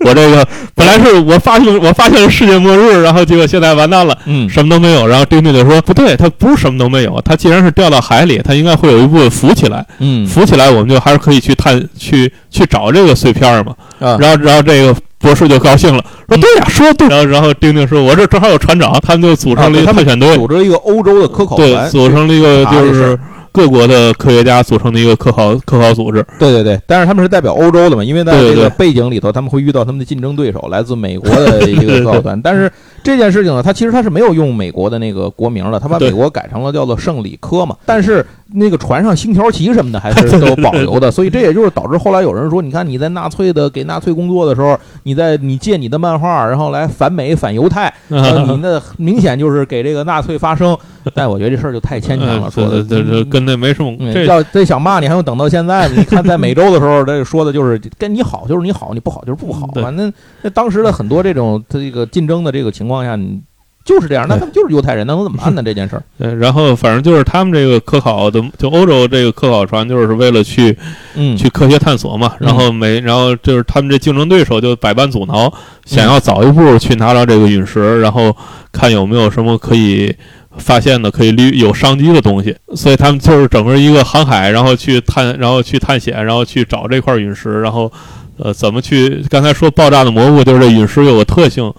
[0.00, 5.06] 我这个本来是我发现我发现了世界末日，然后结果现在完蛋了，嗯，什么都没有。
[5.06, 13.74] 然后丁丁就说：不对，它不是什么都没有，它既然是掉到海里，它应该会有一部分浮起来，嗯，浮起来我们就还是可以去探去去找这个碎片嘛。
[13.98, 17.08] 然后然后这个博士就高兴了，说：对呀，说对。
[17.08, 23.18] 然后然后丁丁说：我这正好有船长，他们就组成了一个探险队，组织了一个欧洲的科考团，组成了一个就是。”
[23.52, 32.72] 各国的科学家组成的一个科考科考组织，对对对，但是他们是代表欧洲的嘛，因为在这个背景里头，他们会遇到他们的竞争对手，来自美国的一个 科考团，但是。
[33.04, 37.76] 这件事情呢，他其实他是没有用美国的那个国名的，他把美国改成了叫做圣里科嘛。
[37.84, 50.78] 但是那个船上星条旗什么的还是 都保留的，所以这也就是导致后来有人说，你看你在纳粹的给纳粹工作的时候，你在你借你的漫画，然后来反美反犹太， 你那明显就是给这个纳粹发声。
[51.14, 53.92] 但我觉得这事儿就太牵强了， 说的这这跟那没什么。
[54.24, 55.88] 要再想骂你，还用等到现在？
[55.88, 59.68] 你看在美洲的时候，这说的就是跟你好就是你好，你不好就是不好。
[59.74, 60.12] 反正
[60.42, 62.92] 那当时的很多这种这个竞争的这个情况。
[62.92, 63.40] 况下，你
[63.84, 65.62] 就是这样，那他们就是犹太人，那能怎么办呢？
[65.64, 66.02] 这件事儿。
[66.18, 70.76] 对，然后反正就是他们这个科考的，就欧洲这个科考船，就是为了去，
[71.14, 72.32] 嗯，去科学探索嘛。
[72.38, 75.52] 然后没，然后就是他们这竞争对手就百般阻挠，
[75.84, 78.36] 想要早一步去拿到这个陨石，然后
[78.70, 80.14] 看有没有什么可以
[80.58, 82.56] 发现的、可以利有商机的东西。
[82.76, 87.90] 所以他们就是整个一个航海，然后去探，然后去探险，然后去找这块陨石，然后
[88.38, 89.24] 呃，怎么去？
[89.28, 91.72] 刚才说爆炸的蘑菇，就是这陨石有个特性。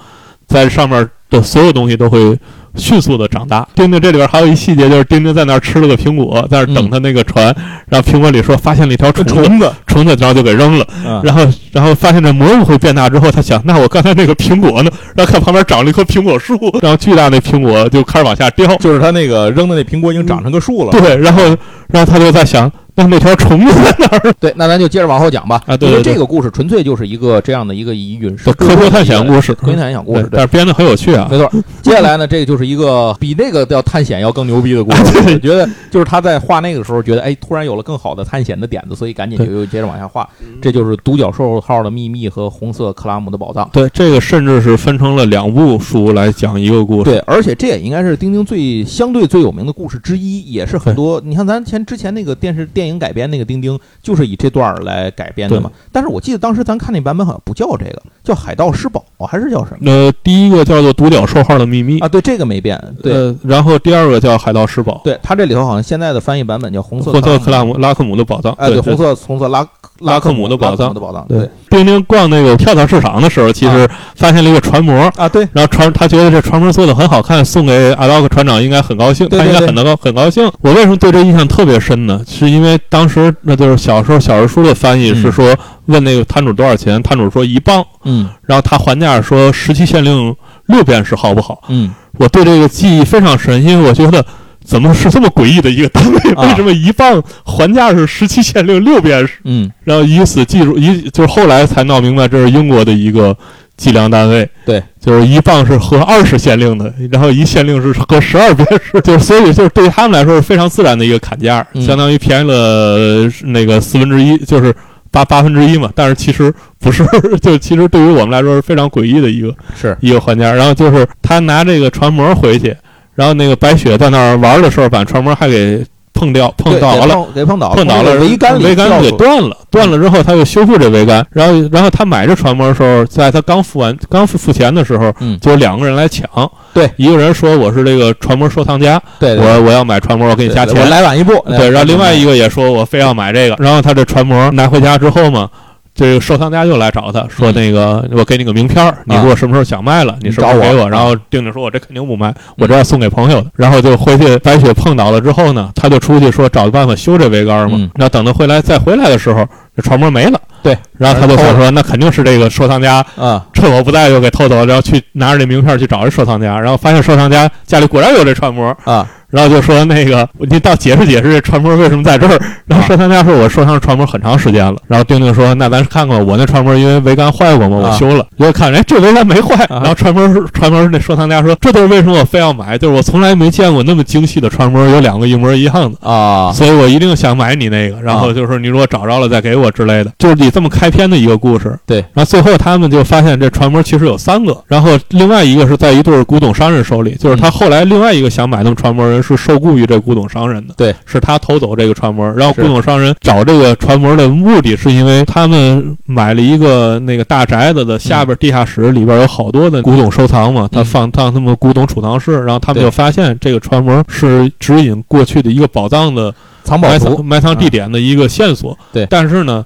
[0.45, 2.37] 在上面的所有东西都会
[2.75, 3.67] 迅速的长大。
[3.75, 7.45] 丁丁这里边还有一细节，就是丁丁在那儿吃了个苹果，在那等他那个船。
[7.87, 10.87] 然后苹果里说发现了一条虫子，虫子然后就给扔了。
[11.23, 14.91] 然后然后发现这蘑菇会变大之后，他想，那我刚才那个苹果呢？
[15.15, 20.91] 然后看旁边长了一棵苹果树，然后巨大那苹果就开始往下掉，就是他那个扔的那苹果已经长成个树了。
[20.91, 21.43] 对，然后
[21.89, 22.71] 然后他就在想。
[22.95, 24.33] 那那条虫子在哪儿？
[24.39, 25.59] 对，那咱就接着往后讲吧。
[25.65, 31.27] 啊，对，因为这个故事纯粹就是一个这样的一个以陨石科学探险故事，科学探险故事，但是编的很有趣啊。
[31.31, 31.51] 没错，
[31.81, 35.03] 接下来呢，这个就是一个比那个叫探险要更牛逼的故事。
[35.25, 40.29] 我觉得就是他在画那个时候，觉得哎，突然有了更好的探险的点子，所以赶紧就又接着往下画。
[40.61, 43.67] 这就是独角兽号的秘密和红色克拉姆的宝藏。
[43.73, 47.09] 对，这个甚至是分成了两部书来讲一个故事。
[47.09, 51.19] 对，而且这也应该是丁丁最相对最有名的故事之一，也是很多。
[51.25, 52.82] 你像咱前之前那个电视电。
[52.83, 55.71] 电影改编那个丁丁就是以这段儿来改编的嘛。
[55.89, 59.89] 但是我记得当时咱看那版本好像不叫这个，叫《海盗失宝》还是叫什么？
[59.89, 62.77] 呃，第一个叫做《独角兽号的秘密》啊，对，这个没变。
[63.01, 64.95] 对，呃，然后第二个叫《海盗失宝》。
[65.03, 68.51] 对，它这里头好像现在的翻译版本叫《红色红色克拉姆拉克姆的宝藏》。
[68.57, 69.65] 哎，对，红色红色拉
[69.99, 71.25] 拉克姆的宝藏的宝藏。
[71.29, 80.51] 对，丁丁逛那个跳蚤市场的时候，其实发现了一个船模啊，对，然后船他觉得这船模做的很好看，送给阿道克船长应该很高兴，他应该很能够很高兴。
[80.61, 82.21] 我为什么对这印象特别深呢？
[82.27, 85.55] 是因为当时那就是小时候小人书的翻译是说
[85.85, 90.35] 问那个摊主多少钱，摊主说一磅，嗯，然后他还价说十七县令
[90.67, 91.63] 六便士好不好？
[91.69, 94.25] 嗯，我对这个记忆非常深，因为我觉得。
[94.65, 96.33] 怎么是这么诡异的一个单位？
[96.35, 99.33] 为什么一磅还价是十七县令六便士？
[99.43, 103.35] 嗯，然后以此记住，以就是后来才闹明白这是英国的一个
[103.77, 104.49] 计量单位。
[104.65, 108.99] 对，就是一磅是合二十县令的，然后一县令是合十二便士。
[109.01, 114.73] 就是所以就是对于他们来说是非常自然的一个砍价，相当于便宜了那个四分之一，就是
[115.11, 115.91] 八八分之一嘛。
[115.95, 117.05] 但是其实不是，
[117.41, 120.43] 就其实对于我们来说是非常诡异的一个是一个环节。
[120.43, 122.75] 然后就是他拿这个船模回去。
[123.15, 131.25] 然后那个白雪在那儿玩的时候，把船模还给碰掉、碰倒了，给碰倒碰倒了，桅杆桅杆给断了，断了之后他又修复这桅杆。
[131.31, 136.29] 然后，然后他买这船模的时候，在他刚付完、刚付付钱的时候，就有两个人来抢。
[136.73, 141.33] 对，一个人说我是这个船模收藏家，对，我我要买船模，我给你加钱，我来晚一步。
[141.47, 143.55] 对，然后另外一个也说我非要买这个。
[143.59, 145.49] 然后他这船模拿回家之后嘛。
[145.95, 157.89] 这个收藏家又来找他说：“那个，我给你个名片儿，你如果什么时候想卖了，你什么时候给我。”然后定定说：“我这肯定不卖，我这要送给朋友的。”然后就回去，白雪碰倒了之后呢，他就出去说找个办法修这桅杆嘛。
[157.95, 160.41] 那等他回来再回来的时候，这船模没了。
[160.63, 169.07] 对，然后他就想说：“那肯定是这个收藏家啊，趁我不在又给偷走了。”然后去拿着这名片去找这收藏家，然后发现收藏家家里果然有这船模啊。
[169.33, 172.39] 然后就说那个，你到解释解释这船模为什么在这儿。
[172.67, 178.23] 然后收藏家说：“我收藏船模很长时间了。”然后丁丁说：“那咱看看我那船模，因为桅杆坏过嘛，我修了。
[178.37, 179.65] 结果看，哎，这桅杆没坏。
[179.69, 187.99] 然后船模船模那收藏家说：“这就是为什么我非要买，就是我从来没见过那么精细的船模，有两个一模一样的啊，所以我一定想买你那个。
[188.01, 191.77] 然后就是说，你如果找着了再给我之类的，就是你这么开篇的一个故事。
[191.87, 218.77] 对，然后最后他们就发现这船模其实有三个，然后另外一个是在一对古董商人手里，就是他后来另外一个想买那个船模人是受雇于这。”古董商人的对，是他偷走这个船模，然后古董商人找这个船模的目的是因为他们买了一个那个大宅子的下边地下室里边有好多的古董收藏嘛，他放当他们古董储藏室，然后他们就发现这个船模是指引过去的一个宝藏的藏宝埋藏埋藏地点的一个线索。
[218.91, 219.63] 对，但是呢。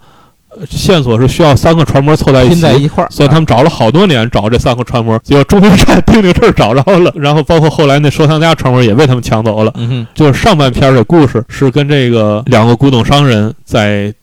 [0.69, 7.11] 线索是需要三个船模凑在一起，拼在一块儿，所以他们找了好多年找这三个船模，结果终于在丁丁这儿找着了。
[7.15, 9.71] 然后包括后来那收藏家船模也被他们抢走了。
[9.75, 14.13] 嗯哼，就是上半篇的故事是跟这个两个古董商人在。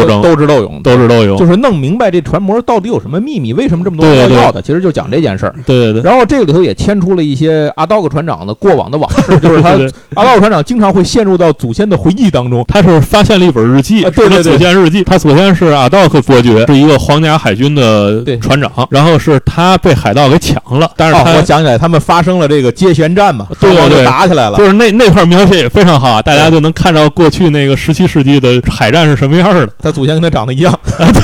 [0.00, 5.54] 斗争斗智斗勇，斗智斗勇，就是弄明白这船模到底有什么秘密，为什么这么多人要的，其实就讲这件事儿。
[5.66, 6.02] 对对对。
[6.02, 9.70] 然后这个里头也牵出了一些阿道克船长的过往的往事， 就是他
[10.14, 12.64] 阿道克船长经常会陷入到祖先的回忆当中。
[12.68, 15.04] 他是发现了一本日记，对对祖先日记。
[15.04, 18.70] 他祖先是阿道克伯爵，是一个皇家海军的船长。
[18.90, 24.56] 然后是他被海盗给抢了，但是我想起来，他们发生了这个接舷战嘛，对对对，打起来了。
[24.56, 29.66] 就是那那块描写也非常好，大家就能看到过去那个十七世纪的海战是什么样的。
[29.82, 30.62] 他祖先跟他长得一。
[30.62, 30.72] 样，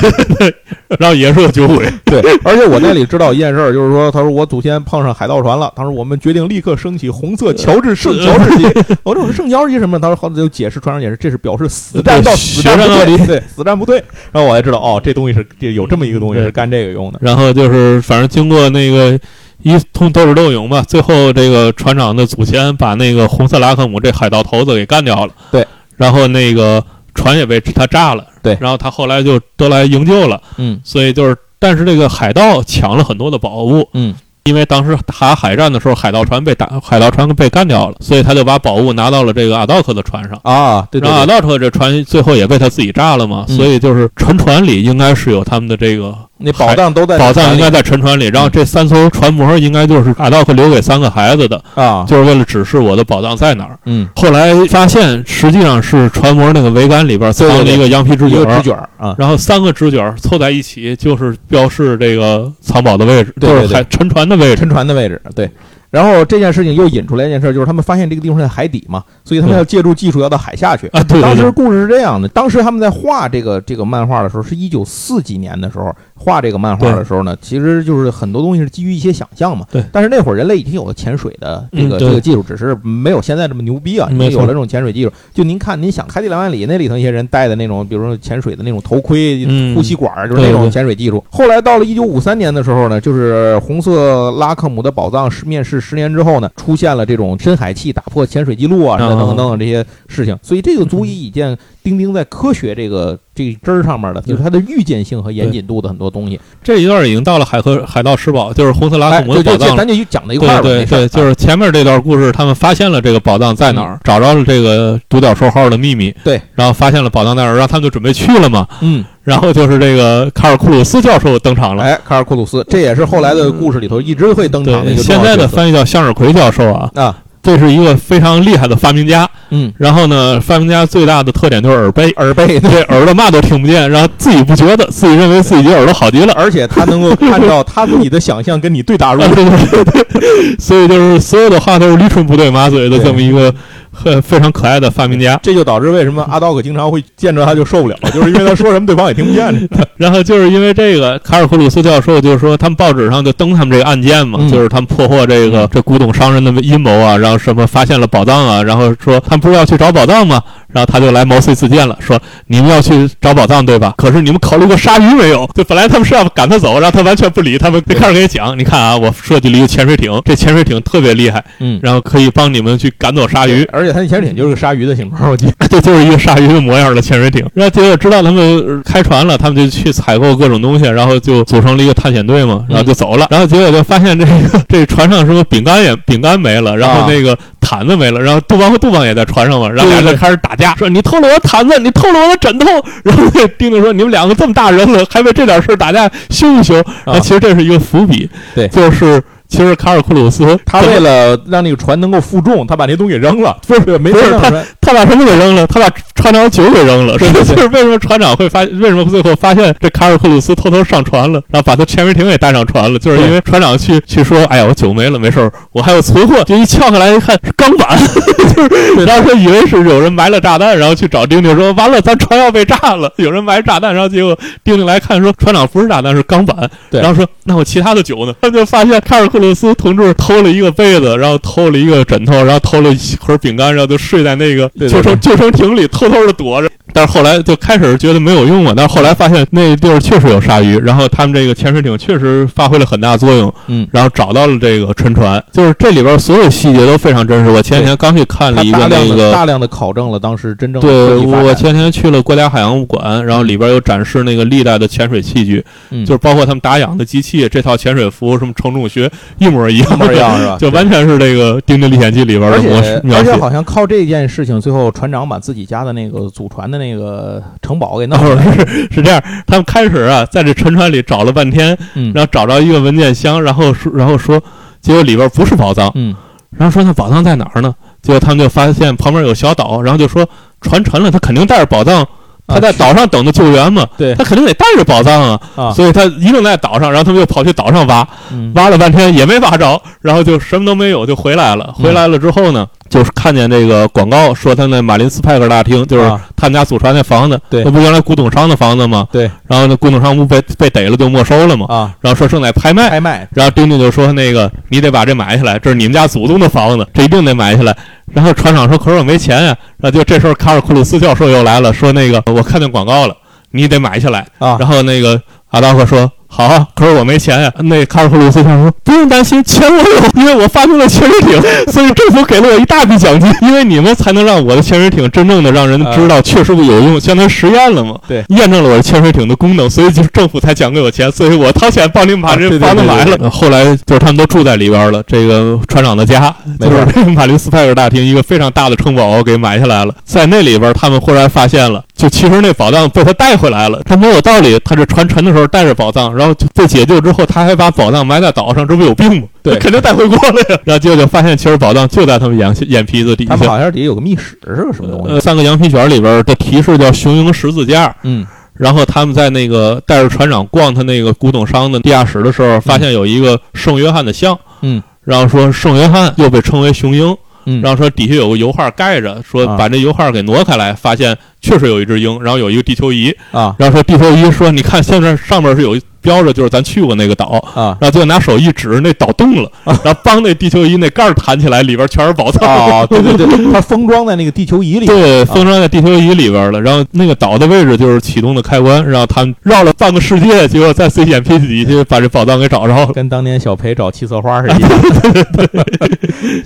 [0.01, 0.55] 对对对，
[0.99, 8.95] 然后也是个酒鬼， 对，而且我那里知道一件事儿，就是说，他说我祖先碰上海盗船了，他说我们决定立刻升起红色乔治圣乔治旗。
[9.03, 9.97] 我说圣乔治旗什么？
[9.97, 14.03] 他说好，就解释船上解释，这是表示死战到死战不退，对，死战不退。
[14.33, 17.19] 然后我才知道，哦，这东西是这有这么一个东西是干这个用的。
[17.21, 19.17] 然后就是反正经过那个
[19.63, 25.33] 一通斗智斗勇吧，最后这个船长的祖先把那个红色拉克姆这海盗头子给干掉了。
[25.49, 26.83] 对，然后那个
[27.15, 28.25] 船也被他炸了。
[28.41, 40.39] 对，然后他后来就得来营救了，嗯，所以就是，但是这个海盗抢了很多的宝物，嗯，因为当时打海战的时候，海盗船被打，海盗船被干掉了，所以他就把宝物拿到了这个阿道克的船上。
[40.43, 46.15] 啊，对，然后阿道克这船最后也被他自己炸了嘛，所以就是沉船里应该是有他们的这个。
[46.41, 53.77] 那宝藏都在宝藏应该在沉船里，然后这三艘船模应该就是阿道克留给三个孩子的啊，就是为了指示我的宝藏在哪儿。
[53.85, 65.21] 嗯，后来发现实际上是船模那个桅杆里边藏了一个羊皮纸卷，纸卷啊，然后三个纸卷凑在一起就是标示这个藏宝的位置，就是海沉船的位置，沉船的位置。
[65.35, 65.49] 对，
[65.89, 70.87] 然后这件事情又引出来一件事，就是他们发现这个地方在海底嘛，所以他们要借助技术要到海下去。
[70.87, 79.65] 啊，当时故事是这样的，当时他们在画这个这个漫画的时候，是一九四几年的时候画这个漫画的时候呢，其实就是很多东西是基于一些想象嘛。
[79.71, 85.11] 对但是那会儿人类已经有了潜水的这个、嗯这个技术，只是没有现在这么牛逼啊，已经没错有了这种潜水技术。
[85.33, 91.23] 就您看，您想《海底两万里》那里头一些人戴的那种，比如说潜水的那种头盔、嗯呼吸管，就是那种潜水技术。
[91.29, 99.09] 后来到了一九五三年的时候呢，就是红色拉克姆的宝藏是面世十年之后呢，出现了这种深海器打破潜水记录啊，啊。
[99.09, 106.39] 等等等等这些事情，所以这就足以以见丁丁在科学这个这一支儿上面的，就是它的预见性和严谨度的很多东西。
[106.61, 110.61] 这一段已经到了海和海盗吃宝，就是红色拉哎，克姆的宝藏咱就讲到一块儿吧。
[110.61, 118.67] 对对对，就是前面这段故事，他们发现了这个宝藏在哪儿，找着了这个独角兽号的秘密，对，然后发现了宝藏在哪儿，然后他们就准备去了嘛。
[118.81, 121.83] 嗯，然后就是这个卡尔库鲁斯教授登场了。
[121.83, 129.29] 哎，卡尔库鲁斯，这也是后来的故事里头一直会登场的一，个重现在的翻译叫向日葵教授啊，啊，这是一个非常厉害的发明家。
[129.51, 136.33] 嗯，然后呢，发明家最大的特点就是耳背，耳背，对耳朵嘛都听不见，然后自己不觉得，自己认为自己的耳朵好极了。
[136.33, 139.35] 而且他能够看到他自己的想象跟你对答如啊，流。
[139.35, 143.53] 对对对对，所以就是所有的话都是驴唇不对马嘴的这么一个
[144.01, 145.39] 很非常可爱的发明家。
[145.43, 149.69] 这就导致为什么阿道克经常会见着他就受不了，就是因为他说什么对方也听不见。
[149.97, 160.41] 然后就是因为这个，卡尔普鲁斯教授就是说，他们报纸上就登他们这个案件嘛，嗯就是他们破获这个嗯这古董商人的阴谋啊，然后什么发现了宝藏啊，然后说他们不是要去找宝藏吗？
[160.73, 163.93] 然后他就来毛遂自荐了，说你们要去找宝藏对吧？
[163.97, 165.49] 可是你们考虑过鲨鱼没有？
[165.53, 173.63] 就本来他们是要赶他走，然后他完全不理他们，就开始给你讲，你看啊，我设计了一个潜水艇，这潜水艇特别厉害，嗯，然后可以帮你们去赶走鲨鱼。
[173.71, 175.53] 而且他那潜水艇就是个鲨鱼的形状，我记得。
[175.69, 177.45] 这就是一个鲨鱼的模样的潜水艇。
[177.53, 183.27] 然后结果知道他们呃开船了，他们就去采购各种东西，然后就组成了一个探险队嘛，然后就走了。
[183.29, 184.31] 然后结果就发现这个
[184.67, 192.67] 这船上什么饼干也饼干没了，然后那个毯子没了，然后杜邦和杜邦也在船上嘛，然后俩人就开始打架，说你偷了我的毯子，你偷了我的枕头。
[193.03, 196.75] 然后那丁丁说你们两个这么大人了，还为这点事儿打架，羞不羞？
[197.05, 199.21] 然后其实这是一个伏笔，对就是。
[199.49, 204.49] 其实卡尔库鲁斯他为了让那个船能够负重，他把那东西给扔了，不是没不是他。
[204.79, 205.67] 他把什么给扔了？
[205.67, 207.17] 他把船长酒给扔了。
[207.17, 208.61] 对对对就是为什么船长会发？
[208.61, 212.99] 为什么最后发现这卡尔库鲁斯偷偷上船了，然后把他潜水艇也带上船了？
[212.99, 217.97] 就是因为船长去去说：“哎呀，我酒没了，没事儿，我还有存货。”就一撬开来一看是钢板，
[218.55, 218.63] 就
[218.97, 236.69] 是然后他以为是有人埋了炸弹，然后去找丁丁说：“完了，咱船要被炸了，有人埋炸弹。”然后结果丁丁来看说：“船长不是炸弹，是钢板。”对然后说：“那我其他的酒呢？”他就发现卡尔克鲁斯同志偷了一个被子，然后偷了一个枕头，然后偷了一盒饼干，然后就睡在那个救生救生艇里偷偷的躲着。
[236.93, 247.49] 但是后来就开始觉得没有用嘛，但是后来发现那地儿确实有鲨鱼，然后他们这个潜水艇确实发挥了很大作用，嗯，然后找到了这个沉船，就是这里边所有细节都非常真实。
[247.51, 256.05] 我前几天刚去看了一个他大量的那个大量的考证了当时真正的对，我前天去了国家海洋物馆，然后里边有展示那个历代的潜水器具，嗯。
[256.09, 260.57] 就是包括他们打氧的机器，这套潜水服什么承重学一模一样，一模一样是吧？
[260.59, 263.15] 就完全是这个《丁丁历险记》里边的模式且。
[263.15, 268.65] 而且好像靠这件事情，最后船长把自己家的那个祖传的那个城堡给弄哦出来了。
[268.67, 274.41] 是是这样，他们开始啊，在这沉船里找了半天，嗯然后找着一个文件箱，然后说，然后说，
[274.81, 276.15] 结果里边不是宝藏，嗯
[276.57, 277.75] 然后说那宝藏在哪儿呢？
[278.01, 280.27] 结果他们就发现旁边有小岛，然后就说
[280.61, 282.03] 船沉了，他肯定带着宝藏，
[282.47, 291.73] 他在啊岛上等着救援嘛，对他肯定得带着宝藏啊，啊，所以他一定在岛上，然后他们又跑去岛上挖，嗯挖了半天也没挖着，然后就什么都没有就回来了。
[291.77, 299.07] 嗯回来了之后呢，就是看见这个广告说他那马林斯派克大厅，就是啊他们家祖传那房子，对那不原来古董商的房子吗？
[299.11, 301.65] 对然后那古董商不被被逮了就没收了吗？
[301.69, 307.75] 啊，然后说正在拍卖，拍卖然后丁丁就说那个你得把这买下来，这是你们家祖宗的房子，这一定得买下来。
[308.11, 313.15] 然后船长说可是我没钱呀、然后就这时候卡尔库鲁斯教授又来了，说那个我看见广告了，
[313.51, 314.25] 你得买下来。
[314.39, 315.21] 啊，然后那个
[315.51, 316.11] 阿道克说。
[316.31, 317.51] 好啊，可是我没钱呀。
[317.65, 321.41] 那卡尔库鲁斯他说：“不用担心，钱我有，因为我发明了潜水艇，
[321.73, 327.99] 所以政府给了我一大笔奖金，因为你们才能让我的潜水艇真正的让人知道确实有用，相当于实验了嘛。
[328.07, 333.29] 对，验证了我的潜水艇的功能，所以就是政府才奖给我钱，所以我掏钱帮你们把这房子买了。
[333.29, 344.59] 后来就是他们都住在里边了，这个船长的家就是这个马林斯派尔大厅一个非常大的城堡给买下来了，在那里边他们忽然发现了，就其实那宝藏被他带回来了，他没有道理。
[344.65, 349.27] 他这船沉的时候带着宝藏，然后被解救之后，他还把宝藏埋在岛上，这不有病吗？
[349.41, 350.59] 对肯定带回国了呀。
[350.65, 353.47] 然后结果就发现，其实宝藏就在他们眼眼皮子底下他们。
[353.47, 355.13] 好像是底下有个密室是个什么东西？
[355.13, 367.15] 呃，三个羊皮卷里边的提示叫雄鹰十字架，嗯然后他们在那个带着船长逛他那个古董商的地下室的时候，发现有一个圣约翰的像，嗯，然后说圣约翰又被称为雄鹰，
[367.45, 382.47] 嗯，然后说底下有个油画盖着，说啊把这油画给挪开来，发现确实有一只鹰，然后有一个地球仪，啊然后说地球仪说你看现在上面是有标着，就是咱去过那个岛，啊然后就拿手一指，那岛动了，然后帮那地球仪那盖儿弹起来，里边全是宝藏。
[382.47, 386.61] 啊，对对对，它封装在那个地球仪里，对，封装在地球仪里边了。
[386.61, 392.87] 然后那个岛的位置就是启动的开关，然后他们绕了半个世界，结果在 CMP 底下把这宝藏给找着了。
[392.93, 395.89] 跟当年小裴找七色花是一样的。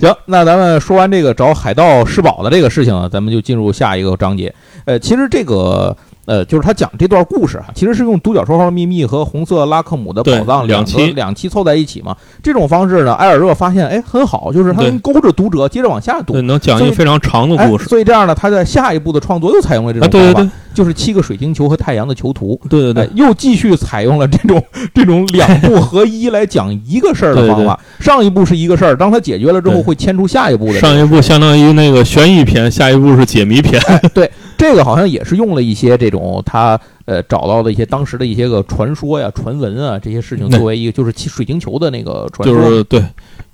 [0.00, 4.52] 行，那咱们说完这个找海盗施宝的这个事情呢，咱们就进入下一个章节。
[4.84, 5.96] 呃，其实这个。
[6.26, 12.16] 呃，就是他讲这段故事啊，其实是用《独角兽号秘密》和《红色拉克姆的宝藏》两期两期凑在一起嘛。
[12.42, 16.40] 这种方式呢，埃尔热发现，哎，很好，就是他能勾着读者接着往下读对，。
[16.40, 17.84] 能讲一个非常长的哎故，事。
[17.90, 22.60] 所以这样呢，他在下一步的创作又采用了这啊，种方法，就是七个水晶球和太阳的球图。
[22.64, 24.62] 哎对对对，又继续采用了这种
[24.92, 27.78] 这种两步合一来讲一个事儿的方法。
[28.00, 30.80] 上一步是一个事儿，当它解决了之后，会牵出下一步的。
[30.80, 33.80] 上一部相当于那个悬疑片，下一部是解谜片。
[34.12, 42.54] 对这个好像也是用了一些这种他呃找到的一些当时的一些个传说呀、传闻啊这些事情作为一个就是七水晶球的那个传就。
[42.54, 43.04] 是对，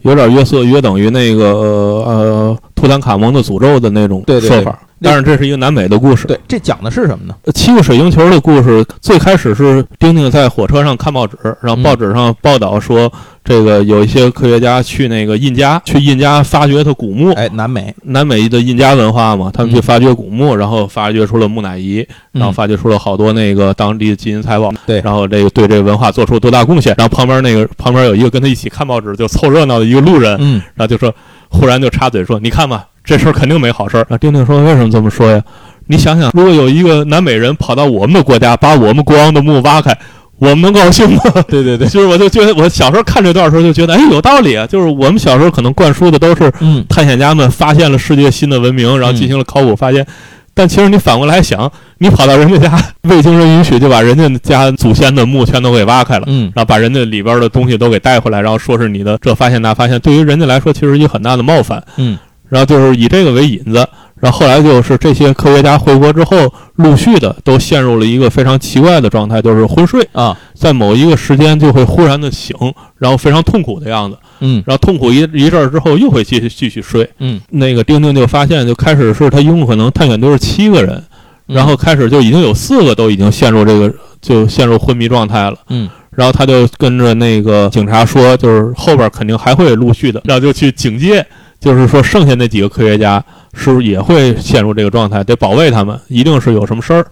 [0.03, 4.79] 有点约瑟约等于那个呃呃图坦卡蒙的诅咒的那种对对对说法。
[5.03, 6.27] 但是这是一个南美的故事。
[6.27, 7.35] 对，这讲的是什么呢？
[7.47, 13.11] 呃七个水晶球的故事最开始是丁丁在火车上看报纸，然后报纸上报道说，
[13.43, 17.33] 这个有一些科学家去那个印加，去印加发掘它古墓。
[17.33, 24.73] 哎，南美，南美的印加文化嘛，他们去嗯发掘古墓，然后发掘出了木乃伊，然后嗯发掘出了好多那个当地的金银财宝。
[24.87, 26.95] 对然后这个对这个文化做出多大贡献。
[26.97, 31.13] 然后旁边那个旁边有一个跟他一起看报纸就凑热闹的一个路人，嗯然后就说，
[31.49, 35.43] 忽然就插嘴说：“你看吧，这事儿肯定没好事儿。”然后丁丁说：“为什么这么说呀？
[35.87, 39.97] 你想想，如果有一个南美人跑到我们的国家，把我们国王的墓挖开，
[40.41, 44.67] 我们能高兴吗？” 对对对，就是我就觉得，我小时候看这段的时候就觉得，哎，有道理啊。
[44.67, 50.05] 就是我们小时候可能灌输的都是嗯探险家们发现了世界新的文明，然后进行了考古发现。
[50.53, 56.25] 但其实你反过来想，你跑到人家家，未经人允许就把人家家祖先的墓全都给挖开了。
[56.27, 61.83] 嗯然后把人家里边的东西都给带回来，然后说是你的这发现那发现，对于人家来说其实一个很大的冒犯。
[61.97, 62.19] 嗯
[62.49, 63.87] 然后就是以这个为引子，
[64.21, 72.55] 然后后来就是这些科学家回国之后，陆续的都陷入了一个非常奇怪的状态，就是昏睡，啊在某一个时间就会忽然的醒，
[72.99, 77.09] 然后非常痛苦的样子，嗯然后痛苦一一阵儿之后又会继续继续睡。
[77.19, 81.03] 嗯，那个丁丁就发现，就开始是他一共可能探险队是七个人，
[81.49, 85.57] 嗯然后开始就已经有四个都已经陷入这个就陷入昏迷状态了。
[85.71, 91.25] 嗯然后他就跟着那个警察说，就是后边肯定还会陆续的，然后就去警戒，
[91.61, 97.07] 就是说剩下那几个科学家是不是也会陷入这个状态，得保卫他们，一定是有什么事儿。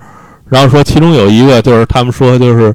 [0.48, 2.74] 然后说其中有一个就是他们说就是，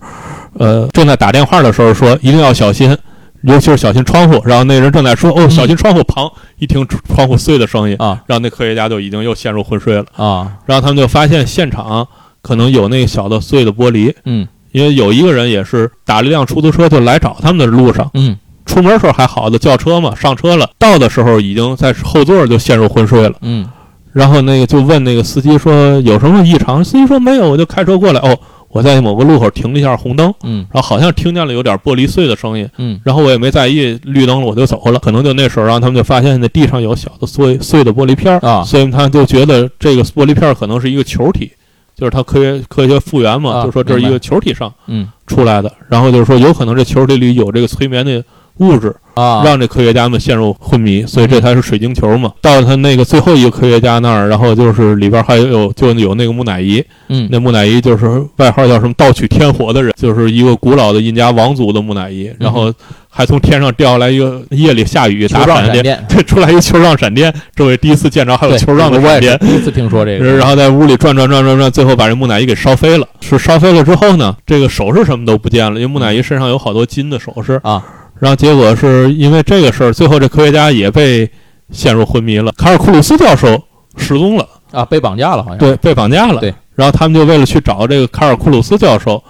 [0.59, 2.95] 呃，正在打电话的时候说一定要小心，
[3.41, 4.39] 尤其是小心窗户。
[4.45, 10.05] 然后那人正在说哦小心窗户，砰一听窗户碎的声音，啊然后那科学家就已经又陷入昏睡了。
[10.15, 12.07] 啊然后他们就发现现场
[12.41, 23.35] 可能有那个小的碎的玻璃，嗯因为有一个人也是打了一辆出租车就来找他们的路上，嗯出门时候还好的叫车嘛，上车了，到的时候已经在后座就陷入昏睡了。
[23.41, 23.67] 嗯。
[24.11, 28.19] 然后那个就问那个司机说有什么异常，司机说没有，我就开车过来。
[28.21, 28.37] 哦，
[28.69, 30.65] 我在某个路口停了一下红灯，嗯。
[30.71, 32.99] 然后好像听见了有点玻璃碎的声音，嗯。
[33.03, 34.99] 然后我也没在意，绿灯了我就走了。
[34.99, 38.63] 可能就那时候，然后他们就发现那地上有小的碎碎的玻璃片儿啊。
[38.63, 41.51] 所以他就觉得这个玻璃片儿可能是一个球体，
[41.95, 45.07] 就是他科学科学复原嘛，啊就说这是一个球体上嗯。
[45.25, 48.23] 出来的，然后就是说有可能这球体里有这个催眠的
[48.57, 52.31] 物质，啊让这科学家们陷入昏迷，所以这才是水晶球嘛。
[52.41, 62.71] 到了他那个最后一个科学家那儿，然后就是里边还有就有那个木乃伊，嗯那木乃伊就是外号叫什么“盗取天火的人”，就是一个古老的印加王族的木乃伊，然后
[63.09, 69.37] 还从天上掉下来一个夜里下雨打闪电，状闪电，这 出来一个球状闪电，这位第一次见着还有球状的闪电。
[69.39, 70.25] 第一次听说这个。
[70.37, 73.07] 然后在屋里转转转转转，最后把这木乃伊给烧飞了。
[73.21, 77.83] 是烧飞了之后呢，这个首饰什么都不见了，因为木乃伊身上有好多金的首饰啊。
[78.19, 81.29] 然后结果是因为这个事儿，最后这科学家也被
[81.71, 82.51] 陷入昏迷了。
[82.57, 83.61] 卡尔库鲁斯教授
[83.97, 85.57] 失踪了，啊，被绑架了好像。
[85.57, 86.39] 对，被绑架了。
[86.39, 89.21] 对，然后他们就为了去找这个卡尔库鲁斯教授，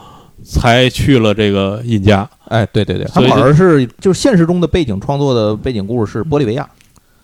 [0.44, 2.30] 才去了这个印加。
[2.50, 6.70] 哎，对对对，他好像是就是现实中的背景创作的背景故事是玻利维亚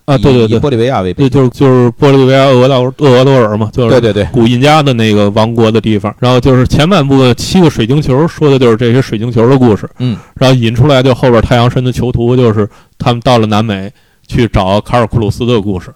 [0.09, 1.29] 啊，对对对，玻利维亚为背景。
[1.29, 6.13] 这就是就是玻利维亚厄道厄瓜多尔嘛，就是对对对，古印加的那个王国的地方。
[6.19, 9.87] 然后就是前半部分七个水晶球，说的就是这些水晶球的故事。
[9.99, 13.91] 嗯，然后引出来就后边太阳神的囚徒，就是他们到了南美
[14.27, 15.93] 去找卡尔库鲁斯的故事。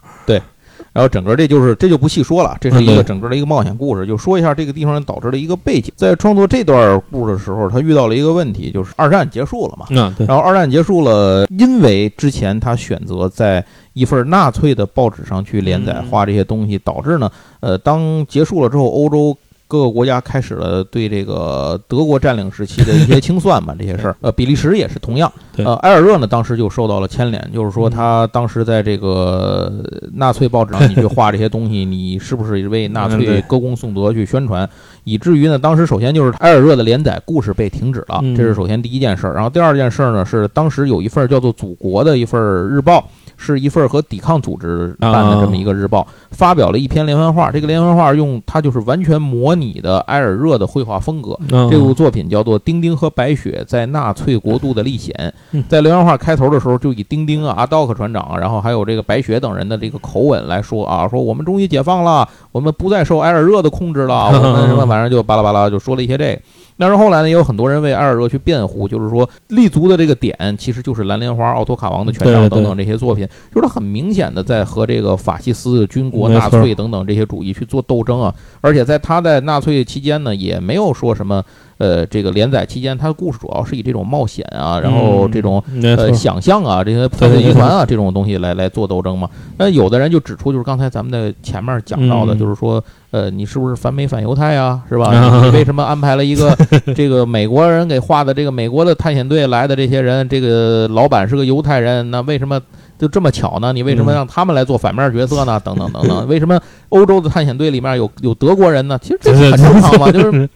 [0.93, 5.91] 然后整个这就是这就不细说了，这是一个整个的一个冒险故事，就说一下这个地方导致的一个背景。
[5.95, 9.87] 在创作这段故事的时候，他遇到了一个问题，就是二战结束了嘛。
[10.27, 19.35] 然后二战结束了，因为之前他选择在一份纳粹的报纸上去连载嗯画这些东西，导致呢，呃，当结束了之后，欧洲
[19.73, 24.15] 各个国家开始了对这个德国占领时期的一些清算嘛，这些事儿。
[24.21, 25.33] 呃，比利时也是同样。
[25.55, 34.69] 对呃，埃尔热呢，当时就受到了牵连，就是说他当时在这个纳粹报纸上你去画这些东西，你是不是为纳粹歌功颂德去宣传？
[35.05, 39.33] 以至于呢，当时首先就是埃尔热的连载故事被停止了，嗯这是首先第一件事儿。
[39.33, 47.51] 然后第二件事儿呢，是当时有一份叫做《祖国》的一份日报，是一份和抵抗组织办的这么一个日报，发表了一篇连环画。
[47.51, 51.37] 这个连环画用它就是完全模拟的埃尔热的绘画风格。
[51.49, 55.13] 嗯这部作品叫做《丁丁和白雪在纳粹国度的历险
[55.51, 55.63] 嗯》。
[55.67, 66.41] 在连环画开头的时候，就以丁丁啊、阿道克船长啊，然后还有这个白雪等人的这个口吻来说啊，说我们终于解放了，我们不再受埃尔热的控制了， 我们什么反正就巴拉巴拉就说了一些这个。
[66.77, 78.33] 但是后来呢，也有很多人为埃尔热去辩护，就是说立足的这个点其实就是蓝莲花、奥托卡王的权杖等等这些作品，就是他很明显的在和这个法西斯军国、纳粹等等这些主义去做斗争啊。
[78.61, 81.43] 而且在他在纳粹期间呢，也没有说什么
[81.77, 89.29] 呃这个连载期间，他的故事主要是以这种冒险啊，然后这种嗯呃，想象啊，这些犯罪集团啊这种东西来来做斗争嘛。
[89.57, 95.07] 那有的人就指出，就是刚才咱们的前面讲到的，嗯就是说，呃，你是不是反美反犹太啊，是吧？
[95.07, 96.55] 啊你为什么安排了一个
[96.95, 102.59] 这个美国人给画的这个美国的探险队来的这些人，这个老板是个犹太人，那为什么？
[103.03, 103.73] 就这么巧呢？
[103.73, 105.59] 你为什么嗯让他们来做反面角色呢？
[105.59, 108.97] 等等等等，为什么欧洲的探险队里面有有德国人呢？
[109.01, 110.49] 其实这很正常嘛，就是，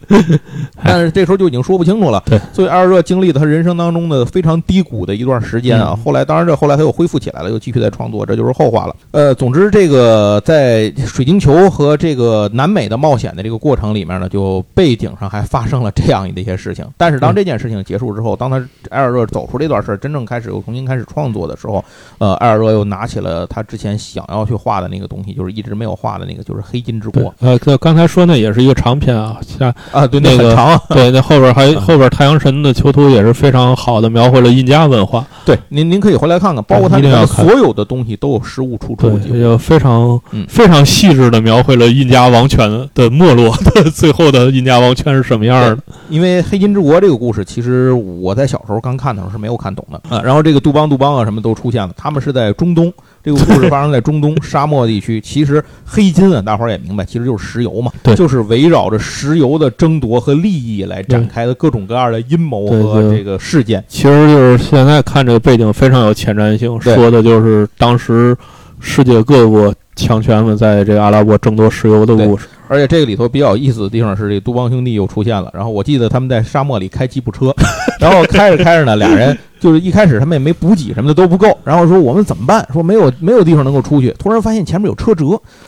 [0.81, 2.23] 但是这时候就已经说不清楚了。
[2.53, 5.93] 所以埃尔热经历了他人生当中的非常低谷的一段时间啊。
[5.93, 8.95] 嗯后来，当然这后来他又恢复起来了，又继续在创作，这就是后话了。
[9.11, 16.85] 呃，总之这个在水晶球和这个南美的冒险的这个过程里面呢，就背景上还发生了这样的一些事情。
[16.95, 18.57] 但是当嗯这件事情结束之后，当他
[18.91, 21.83] 埃尔热走出这段事儿，真正开始又重新开始创作的时候，
[22.19, 30.57] 呃，埃尔热又拿起了他之前想要去画的那个东西，就是一直没有画的那个，就是黑金之国，呃，这刚才说那也是一个长篇啊，像啊，对，那个。
[30.89, 45.77] 对，那后边还嗯后边太阳神的囚徒也是非常好的描绘了印加文化，对，您您可以回来看看，包括他里面的一定要看所有的东西都有实物出处对，记录这就非常嗯非常细致的描绘了印加王权的没落的最后的印加王权是什么样的。
[46.09, 50.21] 因为《黑金之国》这个故事，其实我在小时候刚看的时候是没有看懂的啊。
[50.23, 52.91] 然后这个杜邦、杜邦啊什么都出现了，他们是在中东，
[53.23, 55.21] 这个故事发生在中东沙漠地区。
[55.21, 63.83] 其实黑金啊，大伙儿也明白，其实就是石油嘛，对就是围绕着石油的争夺和利益来展开的各种各样的阴谋和这个事件。
[63.87, 68.35] 其实就是现在看这个背景非常有前瞻性，说的就是当时
[68.79, 72.47] 世界各国强权们在这个阿拉伯争夺石油的故事。
[72.69, 75.49] 而且这个里头比较有意思的地方是，这杜邦兄弟又出现了。
[75.53, 77.55] 然后我记得他们在沙漠里开吉普车，
[77.97, 82.67] 然后开着开着呢，俩人就是一开始他们也没补给什么的都不够，然后说我们怎么办？
[82.71, 84.13] 说没有没有地方能够出去。
[84.19, 85.25] 突然发现前面有车辙，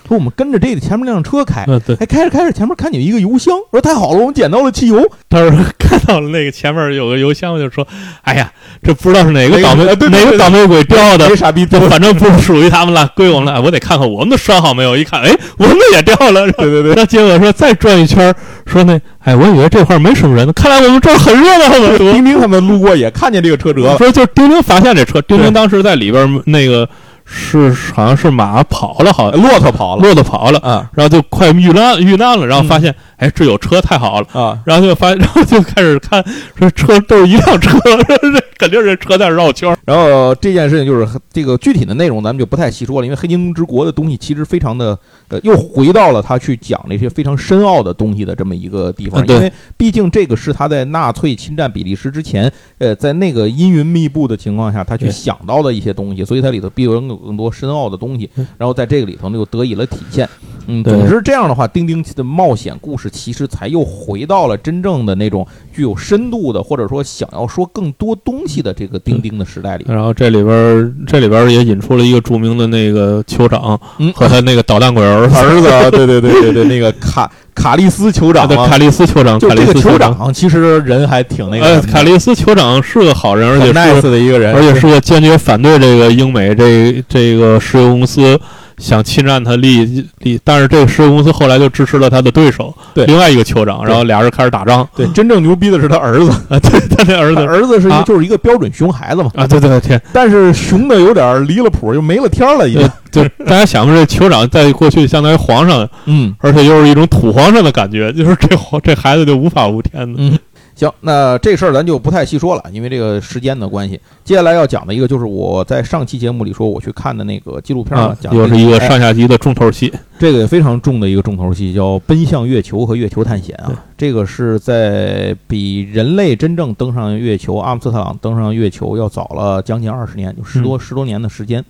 [0.07, 1.65] 说我们跟着这个前面那辆车开。
[1.67, 5.09] 嗯，对，哎，开着开着，前面看见有一个油箱，说太好了，我们捡到了汽油。
[5.29, 7.87] 他说看到了那个前面有个油箱，就说
[8.23, 8.51] ：“哎呀，
[8.83, 13.61] 这不知道是哪个倒霉哎对对对哪个倒霉鬼掉的这，傻逼就反正不属于他们了，归我们了。
[13.61, 14.95] 我得看看我们的拴好没有。
[14.99, 16.51] 一看，哎，我们的也掉了。
[16.53, 16.93] 对 对对。
[16.95, 18.33] 那结果说再转一圈，
[18.65, 21.97] 说那，哎，我以为这块儿没什么人呢，看来我们这儿很热闹了。
[21.97, 23.97] 丁丁 他们路过也看见这个车辙了。
[23.97, 26.87] 说就是丁丁发现这车，丁丁当时在里边儿那个
[27.31, 34.27] 是好像是马跑了，好像骆驼跑了骆驼跑了，啊然后就快遇难遇难了，然后发现哎这有车太好了。
[34.33, 34.59] 啊！
[34.65, 36.23] 然后就发， 然后就开始看，
[36.55, 39.75] 说车都是一辆车，这肯定是车在绕圈。
[39.85, 56.93] 然后这件事情就是这个具体的内容，咱们就不太细说了，因为《黑金之国》的东西其实非常的呃，又回到了他去讲那些非常深奥的东西的这么一个地方，因为毕竟这个是他在纳粹侵占比利时之前，呃，在那个阴云密布的情况下，他去想到的一些东西，所以它里头必有
[57.25, 60.27] 更多深奥的东西嗯，然后在这个里头呢又得以了体现。
[60.67, 69.85] 嗯，总之这样的话，丁丁的冒险故事其实才又回到了真正的那种具有深度的，或者说想要说更多东西的这个丁丁的时代里。
[69.87, 80.33] 然后这里边儿这里边儿也引出了一个著名的那个酋长嗯和他那个捣蛋鬼儿子，儿子，对对对对对，那个卡卡利斯酋长嘛，对卡利斯酋长，卡利就这个酋长。
[80.33, 88.39] 其实人还挺那个卡利斯酋长是个好人，而且 nice 的一个人，而且是个坚决反对这个英美这这个石油公司
[88.79, 94.87] 想侵占他利益利，但是这个石油公司后来就支持了他的对手，对另外一个酋长，然后俩人开始打仗。
[94.95, 102.89] 对，真正牛逼的是他儿子，啊，对他那儿子儿子是一啊就是一个标准熊孩子嘛，啊，对对对，天，但是熊的有点离了谱，就没了天儿了已经对。
[103.11, 110.13] 就大家想吧，这酋长在过去相当于皇上，嗯而且又是一种土皇上的感觉，就是这皇这孩子就无法无天的。
[110.17, 110.37] 嗯，
[110.79, 113.99] 行，那这事儿咱就不太细说了，因为这个时间的关系。
[114.23, 119.93] 接下来要讲的一个就是我在上期节目里说我去看的那个纪录片嘛啊，，讲这又是一个哎上下级的重头戏。
[120.17, 123.83] 这个也非常重的一个重头戏，叫《奔向月球》和《月球探险》啊。
[123.97, 131.63] 这个是在比人类真正登上月球，阿姆斯特朗登上月球要早了将近二十年，就十多、十多年的时间。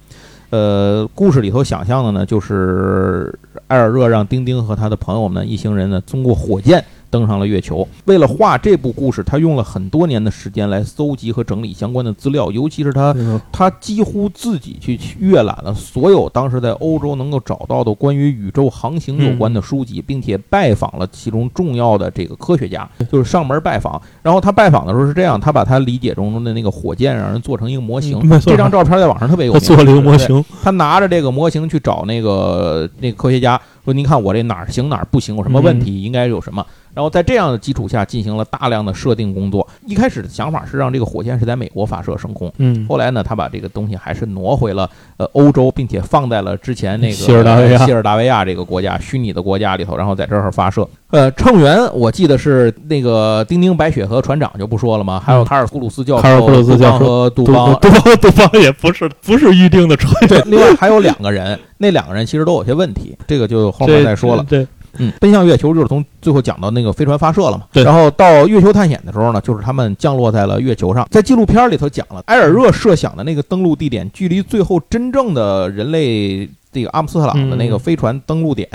[0.51, 3.32] 呃，故事里头想象的呢，就是
[3.68, 7.88] 艾尔热让丁丁和他的朋友们一行人呢，通过火箭登上了月球。
[8.05, 13.16] 为了画这部故事，他用了很多年的时间来搜集和整理相关的资料，尤其是他
[13.51, 24.01] 他几乎自己去阅览了所有当时在欧洲能够找到的关于宇宙航行有关的书籍，并且拜访了其中重要的这个科学家，就是上门拜访。
[24.22, 29.60] 然后他拜访的时候是这样，他把他理解中的那个火箭让人做成一个模型这张照片在网上特别有名。
[29.60, 33.60] 他 做了一个模，型，他拿着这个模型去找那个那个科学家，
[33.90, 39.68] 说：“您看我这哪儿行哪儿不行，有什么问嗯题，应该有什么。”然后在这样的基础下进行了大量的设定工作。
[39.86, 50.88] 一开始的想法是让这个火箭是在美国发射升空，嗯，后来呢，他把这个东西还是挪回了呃欧洲，并且放在了之前那个希尔达维亚西尔达维亚这个国家虚拟的国家里头，然后在这儿发射。
[51.12, 57.74] 呃，乘员我记得是那个丁丁、白雪和船长就不说了嘛，还有卡尔库鲁斯教授、卡尔库鲁斯教授和杜杜邦。
[57.82, 64.45] 杜邦杜邦也不是不是预定的船，对，另外还有两个人，那两个人其实都有些问题，这个就后面再说了。
[64.47, 64.68] 对，
[64.99, 71.07] 嗯，奔向月球就是从最后讲到那个飞船发射了嘛，对然后到月球探险的时候呢，就是他们降落在了月球上。
[71.10, 78.70] 在纪录片里头讲了，埃尔热设想的那个登陆地点，距离最后真正的人类这个阿姆斯特朗的那个嗯飞船登陆点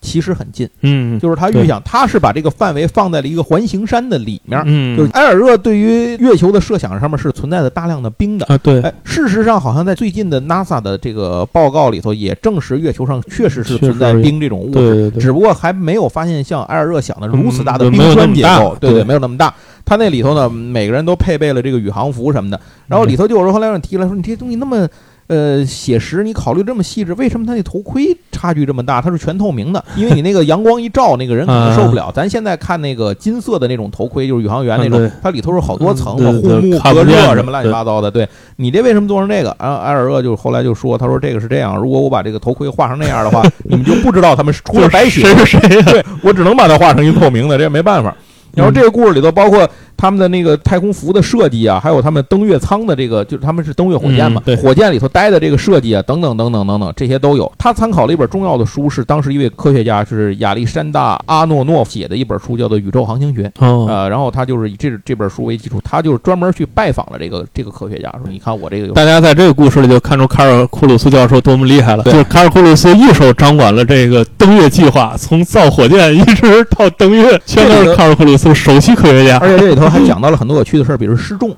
[0.00, 4.60] 其实很近，嗯，就是他预想他是把这个范围放在了一个环形山的里面。
[4.66, 19.52] 嗯，就是埃尔热对于月球的设想上面是存在着大量的冰的，啊，对，哎，事实上，好像在最近的 NASA 的这个报告里头也证实，月球上确实是存在冰这种物质，对对对，只不过还没有发现像埃尔热想的如此大的冰川结构，对对没有那么大。
[19.84, 24.88] 他那里头呢，每个人都配备了这个宇航服什么的，然后里头就有人后来让你提了说，你这些东西那么。
[25.28, 29.00] 呃，写实，你考虑这么细致，为什么他那头盔差距这么大？
[29.00, 32.10] 它是全透明的，因为你那个阳光一照，那个人可能 受不了。
[32.14, 38.10] 咱现在看那个金色的那种头盔，就是宇航员那种它里头是好多层嘛，嗯对护目、隔热什么乱七八糟的。
[38.10, 38.26] 对
[38.56, 39.54] 你这为什么做成这个？
[39.60, 45.82] 然后埃尔热就后来就说，他说这个是这样，如果我把这个头盔画成那样的话，你们就不知道他们是除了白雪 谁是谁呀？
[45.92, 48.16] 对我只能把它画成一透明的，这也没办法。
[48.58, 57.50] 然后这个故事里头包括他们的那个太空服的设计啊，还有他们登月舱的这个，就是他们是登月火箭嘛火箭里头待的这个设计啊，等等等等等等，这些都有。
[57.58, 63.50] 他参考了一本重要的书，是当时一位科学家，就是亚历山大·阿诺诺夫写的一本书，叫做《宇宙航行学》。
[63.66, 79.38] 哦，呃，然后他就是以这这本书为基础，他就是专门去拜访了这个这个科学家，说你看我这个大家在这个故事里就看出卡尔库鲁斯教授多么厉害了，对就是卡尔库鲁斯一手掌管了这个登月计划，从造火箭一直到登月，全都是卡尔库鲁斯首席科学家。
[79.38, 81.50] 而且这里头还讲到了很多有趣的事儿，比如失重。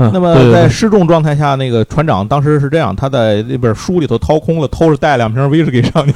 [0.00, 6.14] 嗯那么在失重状态下，那个船长当时是这样，他在那本书里头掏空了，偷着带两瓶威士忌上去，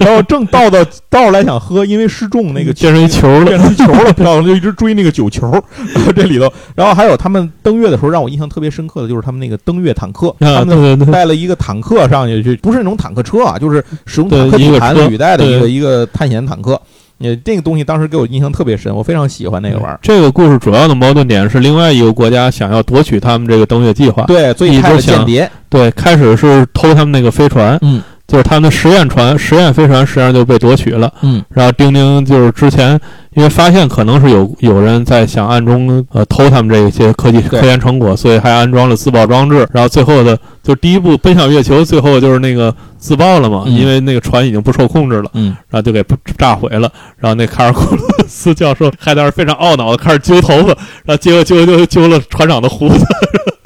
[0.00, 5.48] 然后正倒到倒出来想喝，因为失重那个变成一球了变成一球了，然后就一直追那个酒球。
[5.94, 16.80] 然后这里头，然后还有他们登月的时候，让我印象特别深刻的就是他们那个登月坦克，啊，他们带了一个坦克上去，去不是那种坦克车啊，就是使用坦克底盘履带的一个一个探险坦克。
[17.20, 19.98] 呃，这个东西当时给我印象特别深，我非常喜欢那个玩意儿。
[20.02, 24.24] 这个故事主要的矛盾点是另外一个国家想要夺取他们这个登月计划。
[24.24, 25.50] 对，所以派了间谍。
[25.68, 31.12] 对，开始是偷他们那个飞船，嗯就是他们的实验船、实验飞船实际上就被夺取了。
[31.22, 32.98] 嗯然后丁丁就是之前
[33.34, 39.66] 因为发现可能是有有人在想暗中呃偷他们这些科技科研成果，所以还安装了自爆装置。
[39.72, 46.04] 然后最后的就第一步奔向月球，最后就是那个自爆了嘛，嗯因为那个船已经不受控制了，嗯，然后就给
[46.36, 46.90] 炸毁了。
[47.18, 50.68] 然后那卡尔库鲁斯教授还在那非常懊恼的开始揪头发，
[51.04, 53.04] 然后结果揪揪揪了船长的胡子。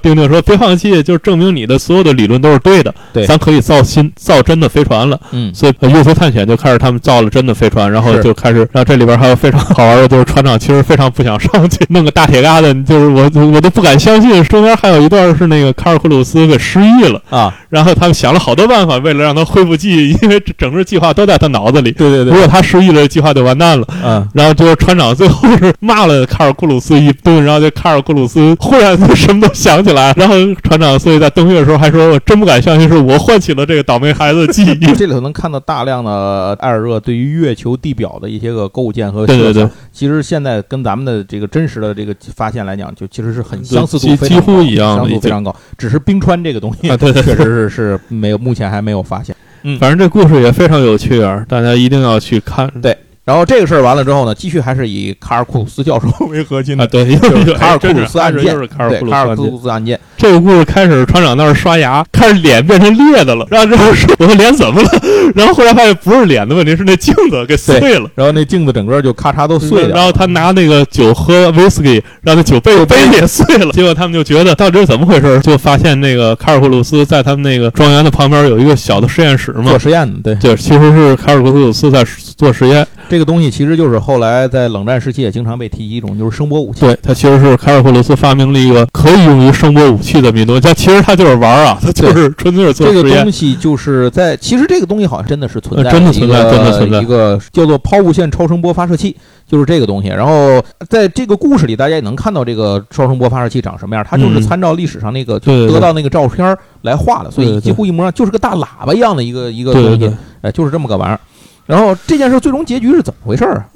[0.04, 14.42] 丁丁说：“别放弃，就是证明你的所有的理论都是对的，对咱可以造新造真的飞船了。”嗯所以呃月球探险就开始他们造了真的飞船，然后就开始，然后这里边还有非常好玩的就是船长其实非常不想上去，弄个大铁疙瘩，就是我我都不敢相信。
[14.44, 21.92] 中间还有一段是那个卡尔库鲁斯给失忆了啊，然后他们想了好多办法，为了让他恢复记忆，因为整个计划都在他脑子里。
[21.92, 23.86] 对对对，如果他失忆了，计划就完蛋了。
[24.04, 34.86] 嗯，然后就是船长最后是骂了卡尔库鲁斯一顿，然后就卡尔库鲁斯忽然就什么都想起来，然后船长所以在登月的时候还说：“我真不敢相信是我唤起了这个倒霉孩子的记忆。
[34.94, 45.54] ”这里头能看到大量的艾尔热对于月球地表的一些个构建和对对对对，其实现在跟咱们的这个真实的这个发现来讲，就其实是很相似度几几乎一样，相似度非常高。
[45.76, 49.34] 只是冰川这个东西，啊，对对，确实是是没有，目前还没有发现。
[49.62, 52.70] 嗯，反正这故事也非常有趣啊，大家一定要去看。
[52.80, 52.96] 对。
[53.24, 57.16] 然后这个事儿完了之后呢，继续还是以卡尔库鲁斯教授为核心的，对，
[57.54, 58.90] 卡尔库鲁斯案件，就是卡尔
[59.34, 59.98] 库鲁斯案件。
[60.16, 63.46] 这个故事开始，船长那儿刷牙，开始脸变成裂的了。
[63.50, 64.88] 然后 之后说我的脸怎么了？
[65.34, 68.10] 然后后来发现不是脸的问题，是那镜子给碎了。
[68.14, 69.88] 然后那镜子整个就咔嚓都碎了。
[69.88, 73.72] 然后他拿那个酒喝威士忌，让那酒杯杯也碎了。
[73.72, 75.40] 结果他们就觉得到底是怎么回事？
[75.40, 80.18] 就发现那个卡尔库鲁斯在他们那个庄园的旁边有一个小的实验室嘛，做实验的。
[80.22, 82.04] 对，对，其实是卡尔库鲁斯在
[82.36, 82.86] 做实验。
[83.08, 86.80] 这个东西其实就是后来在冷战时期也经常被提及一种，就是声波武器。
[86.80, 90.58] 对，它其实是凯尔霍罗斯发明了一个可以用于声波武器的密度。
[90.58, 92.86] 但其实它就是玩啊，它就是纯粹是做。
[92.86, 99.14] 这个东西就是在，其实这个东西好像真的是存在，真的存在，真的存在一个叫做抛物线超声波发射器，
[99.46, 100.08] 就是这个东西。
[100.08, 104.04] 然后在这个故事里，大家也能看到这个超声波发射器长什么样。
[104.08, 110.10] 它就是参照历史上那个得到那个照片来画的，所以几乎一模一样，就是个大喇叭一样的一个一个东西。
[110.40, 111.20] 哎，就是这么个玩意儿。
[111.66, 113.66] 然后这件事最终结局是怎么回事啊？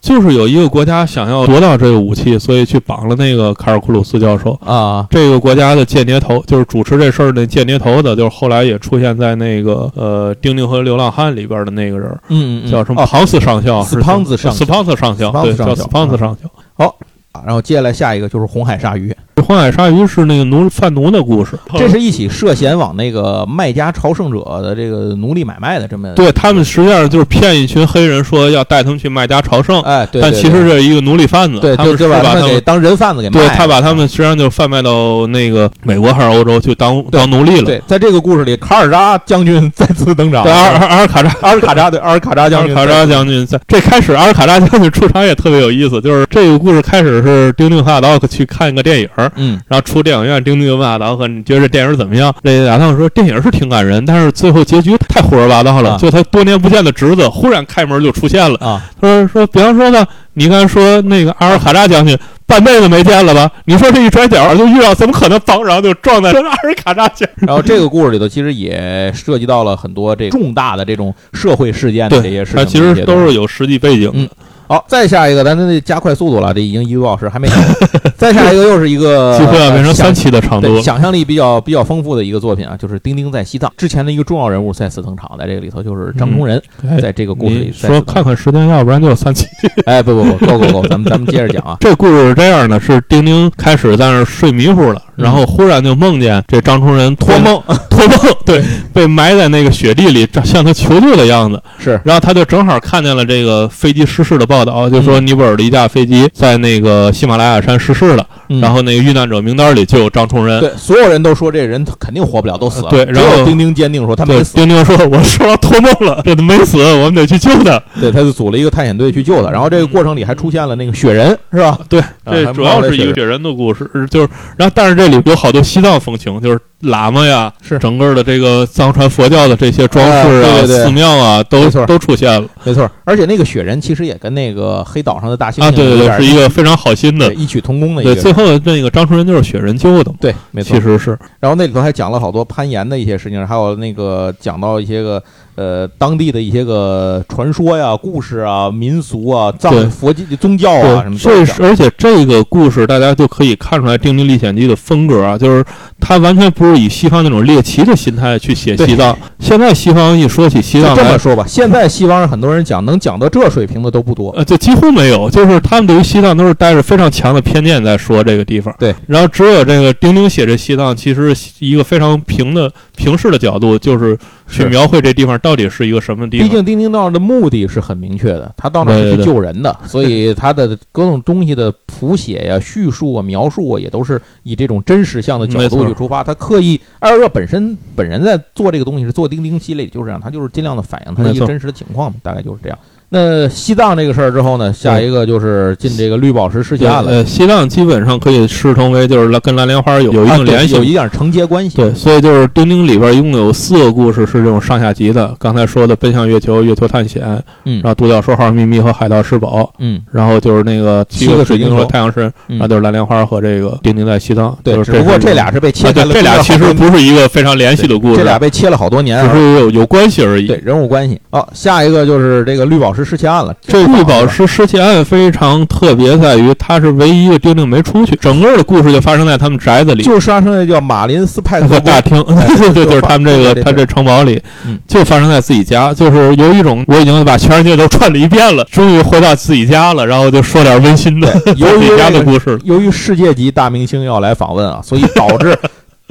[0.00, 5.06] 就是有一个国家想要夺到这个武器，所以去绑了那个卡尔库鲁斯教授啊。
[5.10, 13.04] 这个国家的间谍头就是主持这事儿的间谍头的，就是后来也出现在那个呃《丁丁和流浪汉》里边的那个人，嗯，叫什么？
[13.04, 16.48] 庞斯上校，斯庞子上斯庞子上校，对，叫斯庞斯上校。
[16.74, 16.96] 好，
[17.44, 19.14] 然后接下来下一个就是红海鲨鱼。
[19.42, 26.08] 红海鲨鱼是那个奴贩奴的故事，这是一起涉嫌往那个卖家朝圣者的这个奴隶买卖的这么。
[26.14, 29.80] 对他们实际上就是骗一群黑人，说要带他们去卖家朝圣。
[29.82, 30.22] 哎，对。
[30.22, 33.38] 但其实是一个奴隶贩子，对，他们是把他们当人贩子给卖。
[33.38, 37.64] 对他把他们实际上就贩卖到那个美国还是欧洲去当当奴隶了。
[37.64, 40.42] 对，在这个故事里，卡尔扎将军 再次登场。
[40.42, 42.74] 对阿尔阿尔卡扎，阿尔卡扎对阿尔卡扎将军。
[42.74, 50.06] 卡扎将军在这开始，阿尔卡扎将军出场也特别有意思，就是这个故事开始是丁丁和阿道去看一个电影，嗯，然后出。
[50.06, 55.98] 电影院，丁丁就问阿达克：“你觉得这电影怎么样？”那阿达克说：“电影是挺感人，但是最后结局太胡说八道了。
[55.98, 58.80] 就他多年不见的侄子忽然开门就出现了啊！
[59.00, 62.16] 他说：“说，比方说呢，你刚才说那个阿尔卡扎将军
[62.46, 63.50] 半辈子没见了吧？
[63.64, 67.28] 你说这一转角就遇到，怎么可能当然就撞在阿尔卡扎将？
[67.44, 74.30] 然后这个故事里头其实也涉及到了很多这重大的这种社会事件的这些事情，其实都是有实际背景的。”
[74.68, 77.58] 好，再下一个，咱得加快速度了，这已经一个多小时还没讲。
[78.16, 86.60] 再下一个又是一个 几乎要变成三期的长度，想象力比较比较丰富的一个作品啊，就是《丁丁在西藏》之前的一个重要人物再次登场，在这个里头就是张崇仁，
[87.00, 89.46] 在这个故事里说看看时间，要不然就三期。
[89.86, 91.76] 哎，不不不，够够够，咱们咱们接着讲啊。
[91.80, 98.62] 这故事是这样的，是丁丁开始在那睡迷糊了，然后忽然就梦见这张崇仁托梦托梦，对，
[98.92, 101.62] 被埋在那个雪地里，向他求救的样子。
[101.78, 108.26] 是，然后他就正好看见了这个飞机失事的报道，就说尼泊尔的一架飞机在那个喜马拉雅山失事了，
[108.60, 110.60] 然后那个遇难者名单里就有张崇仁。
[110.60, 112.90] 对，所有人都说这人肯定活不了，都死了。
[112.90, 114.54] 对，然后丁丁坚定说他没死。
[114.54, 119.50] 丁丁说：“我说托梦了， 这都没死，我们得去救他。”对，他就组了一个探险队去救他。
[119.50, 121.78] 然后这个过程里还出现了那个雪人，是吧？
[121.88, 126.58] 对，这主要是一个雪人的故事，就是，然后但是这里有好多西藏风情，就是。
[126.82, 132.88] 喇嘛呀，是整个的这个藏传佛教的这些装饰啊、寺庙啊，都都出现了，没错。
[133.02, 138.02] 而且那个雪人其实也跟那个黑岛上的大猩猩啊，对对对，是一个非常好心的异曲同工的。
[138.02, 141.18] 对，最后那个张春仁就是雪人救的，对，没错，其实是。
[141.40, 145.22] 然后那里头还讲了好多攀岩的一些事情，还有那个讲到一些个。
[145.56, 151.18] 呃，当地的一些个传说呀、故事啊、民俗啊、藏佛教宗教啊什么。
[151.18, 155.64] 这是而且这个故事大家就可以看出来《丁丁历险记》的风格啊，就是
[155.98, 159.16] 它完全不是以西方那种猎奇的心态去写西藏。
[159.38, 168.74] 现在西方一说起西藏，这么说吧，现在西方人很多人讲能讲到这水平的都不多，呃，就几乎没有，就是他们对于西藏都是带着非常强的偏见在说这个地方。
[168.78, 174.18] 对，然后只有这个丁丁写这西藏，其实一个非常平的平视的角度，就是
[174.48, 176.48] 去描绘这地方到底是一个什么地方。
[176.48, 186.24] 毕竟丁丁道的目的是很明确的，他到那是去救人的， 所以他的各种东西的谱写呀、叙述啊、描述啊，也都是以这种真实向的角度去出发。
[186.24, 192.78] 他刻意，艾尔热本身本人在做这个东西是做丁丁系列，就是这样，他就是尽量的反映他一个真实的情况，大概就是这样。
[193.08, 197.10] 那西藏这个事儿之后呢，下一个就是进这个绿宝石世界案了。
[197.10, 201.76] 呃，西藏基本上可以视同为就是跟蓝莲花有有一定联系，有一点承接关系。
[201.76, 205.32] 对，所以就是丁丁里边一共有四个故事是这种上下集的。
[205.38, 207.22] 刚才说的奔向月球、月球探险，
[207.64, 214.56] 嗯然后独角兽号秘密和海盗吃宝，嗯，然后就是那个七个个水晶和太阳神，嗯然后就是蓝莲花和这个丁丁在西藏。
[214.64, 220.48] 对，就是只不过这俩是被切开了，这俩其实不是一个非常联系的故事，这俩被切了好多年啊，只是有有关系而已。
[220.48, 221.20] 对人物关系。
[221.30, 223.54] 哦，下一个就是这个绿宝石失窃案了。
[223.60, 230.02] 这绿宝石失窃案非常特别，在于它是唯一一个丁丁没出去，整个的故事就发生在他们宅子里。
[230.02, 242.58] 就发生在叫马林斯派克大厅，对 对，就是他们这个他这城堡里嗯，就发生在自己家，就是有一种我已经把全世界都串了一遍了， 终于回到自己家了，然后就说点温馨的 自己家的故事。
[242.64, 245.56] 由于世界级大明星要来访问啊，所以导致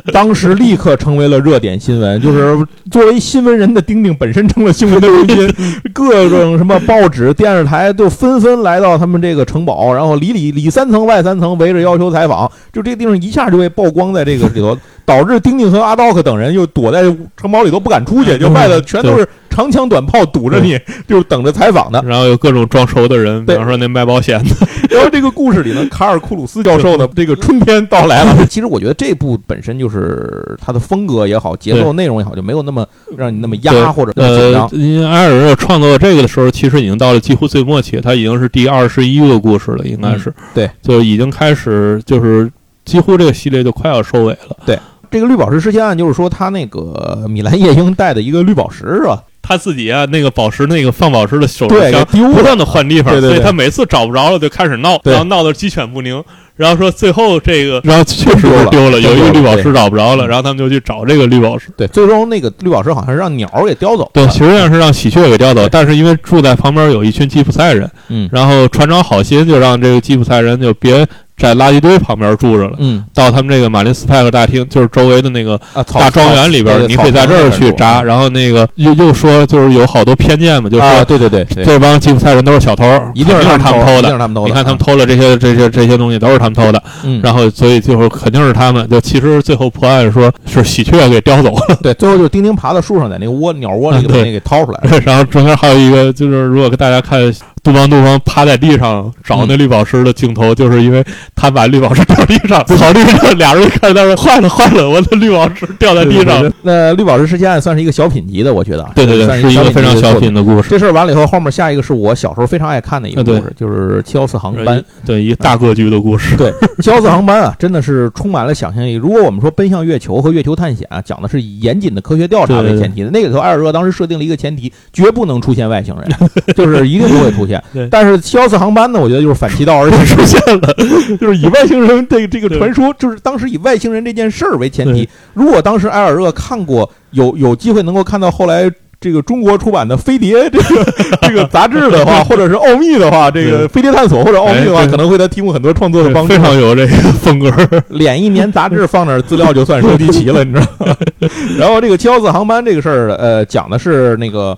[0.12, 2.22] 当时立刻成为了热点新闻。
[2.22, 2.58] 就是
[2.91, 5.56] 作为新闻人的丁丁本身成了新闻的中心，
[5.93, 17.02] 各种什么报纸、电视台都纷纷来到他们这个城堡，然后里里里三层外三层围着要求采访，就这个地方一下就被曝光在这个里头，导致丁丁和阿道克等人又躲在
[17.38, 20.78] 城堡里都不敢出去，就外头全都是长枪短炮堵着你，
[21.08, 22.03] 就是等着采访的。
[22.06, 24.49] 然后有各种装熟的人，比方说那卖保险的，
[24.93, 28.45] 然后这个故事里呢，卡尔库鲁斯教授呢，这个春天到来了。
[28.47, 32.86] 其实我觉得这部本身就是它的风格也好，节奏内容也好，就没有那么
[33.16, 34.70] 让你那么压或者呃张，。
[34.74, 42.51] 因为埃尔热创作这个的时候，其实已经到了几乎最末期，他已经是第二十一个故事了，应该是、对，就已经开始就是
[42.84, 44.58] 几乎这个系列就快要收尾了。
[44.66, 44.78] 对
[45.12, 49.24] 这个绿宝石失窃案就是说，他那个米兰夜莺带的一个绿宝石是吧？
[49.46, 52.32] 他自己啊，那个宝石那个放宝石的手对，上给丢。
[52.32, 56.24] 不断的换地方，对对对所以他每次找不着了就开始闹，对然后闹得鸡犬不宁。
[56.56, 61.68] 然后说最后这个，然后确实丢了是丢了，有一个绿宝石找不着了，然后他们就去找这个绿宝石。
[61.76, 64.32] 对，最终那个绿宝石好像是让鸟儿给叼走对，了。
[64.32, 71.06] 实际上是让喜鹊给叼走，但是因为住在旁边有一群吉普赛人，嗯然后船长好心就让这个吉普赛人就别
[71.38, 72.75] 在垃圾堆旁边住着了。
[72.79, 75.59] 嗯到他们这个马林斯派克大厅，就是周围的那个
[75.93, 78.01] 大庄园里边，你可以在这儿去扎。。
[78.03, 82.83] 然后那个又又说，就是有好多偏见嘛，就啊，说对对对对，这帮吉普赛人都是小偷，
[83.13, 84.09] 一定是他们偷的。
[84.45, 88.88] 你看他们啊，偷了这些这些这些东西都是他们偷的，嗯，然后所以最后肯定是他们。
[88.89, 94.79] 就其实最后破案说是喜鹊给叼走了， 对，最后就是丁丁爬到树上，在那个窝鸟窝里嗯对把那给掏出来。
[95.05, 97.19] 然后中间还有一个就是如果大家看
[97.66, 101.03] 杜邦杜邦趴在地上找那绿宝石的镜头，就是因为
[101.34, 106.51] 他把绿宝石掉地上，草地上俩人看到说坏了坏了，我的绿宝石掉在地上了。
[106.61, 108.88] 那绿宝石事件案算是一个小品级的，我觉得。
[108.93, 110.70] 对对对，算是是一个非常小品的故事。
[110.70, 114.80] 这事儿完了以后，后面下一个是我小时候非常爱看的一个故事，就是七幺四航班。
[115.03, 116.38] 对一个大格局的故事。
[116.38, 116.53] 对，
[116.84, 118.93] 七幺四航班啊，真的是充满了想象力。
[118.93, 127.88] 如果我们说奔向月球和月球探险啊，讲的是以严谨的科学调查为前提的，那个时候埃尔热当时设定了一个前提，绝不能出现外星人，就是一定不会出现对。
[127.89, 130.74] 但是七幺四航班呢，我觉得就是反其道而行出现了，
[131.20, 135.08] 就是以外星人这个这个传说，就是当时以外星人这件事儿为前提。
[135.34, 138.72] 如果当时埃尔热看过，有有机会能够看到后来。
[138.97, 140.93] 这个中国出版的《飞碟》这个
[141.28, 146.30] 这个杂志的话， 或者是奥秘的话，这个《飞碟探索》或者奥秘的话，可能会他提供很多创作的帮助。
[146.30, 147.51] 非常有这个风格。
[147.89, 150.95] 脸一年杂志放那儿资料就算收集齐了，你知道吗？
[151.60, 154.58] 然后这个七幺四航班这个事儿，呃，讲的是那个呃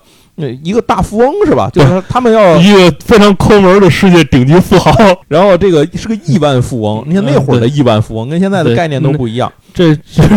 [0.63, 1.69] 一个大富翁是吧？
[1.73, 4.91] 就是他们要，一个非常抠门的世界顶级富豪，
[5.27, 7.03] 然后这个是个亿万富翁。
[7.07, 9.51] 你看那会儿的亿万富翁跟现在的概念都不一样。
[9.73, 10.27] 这这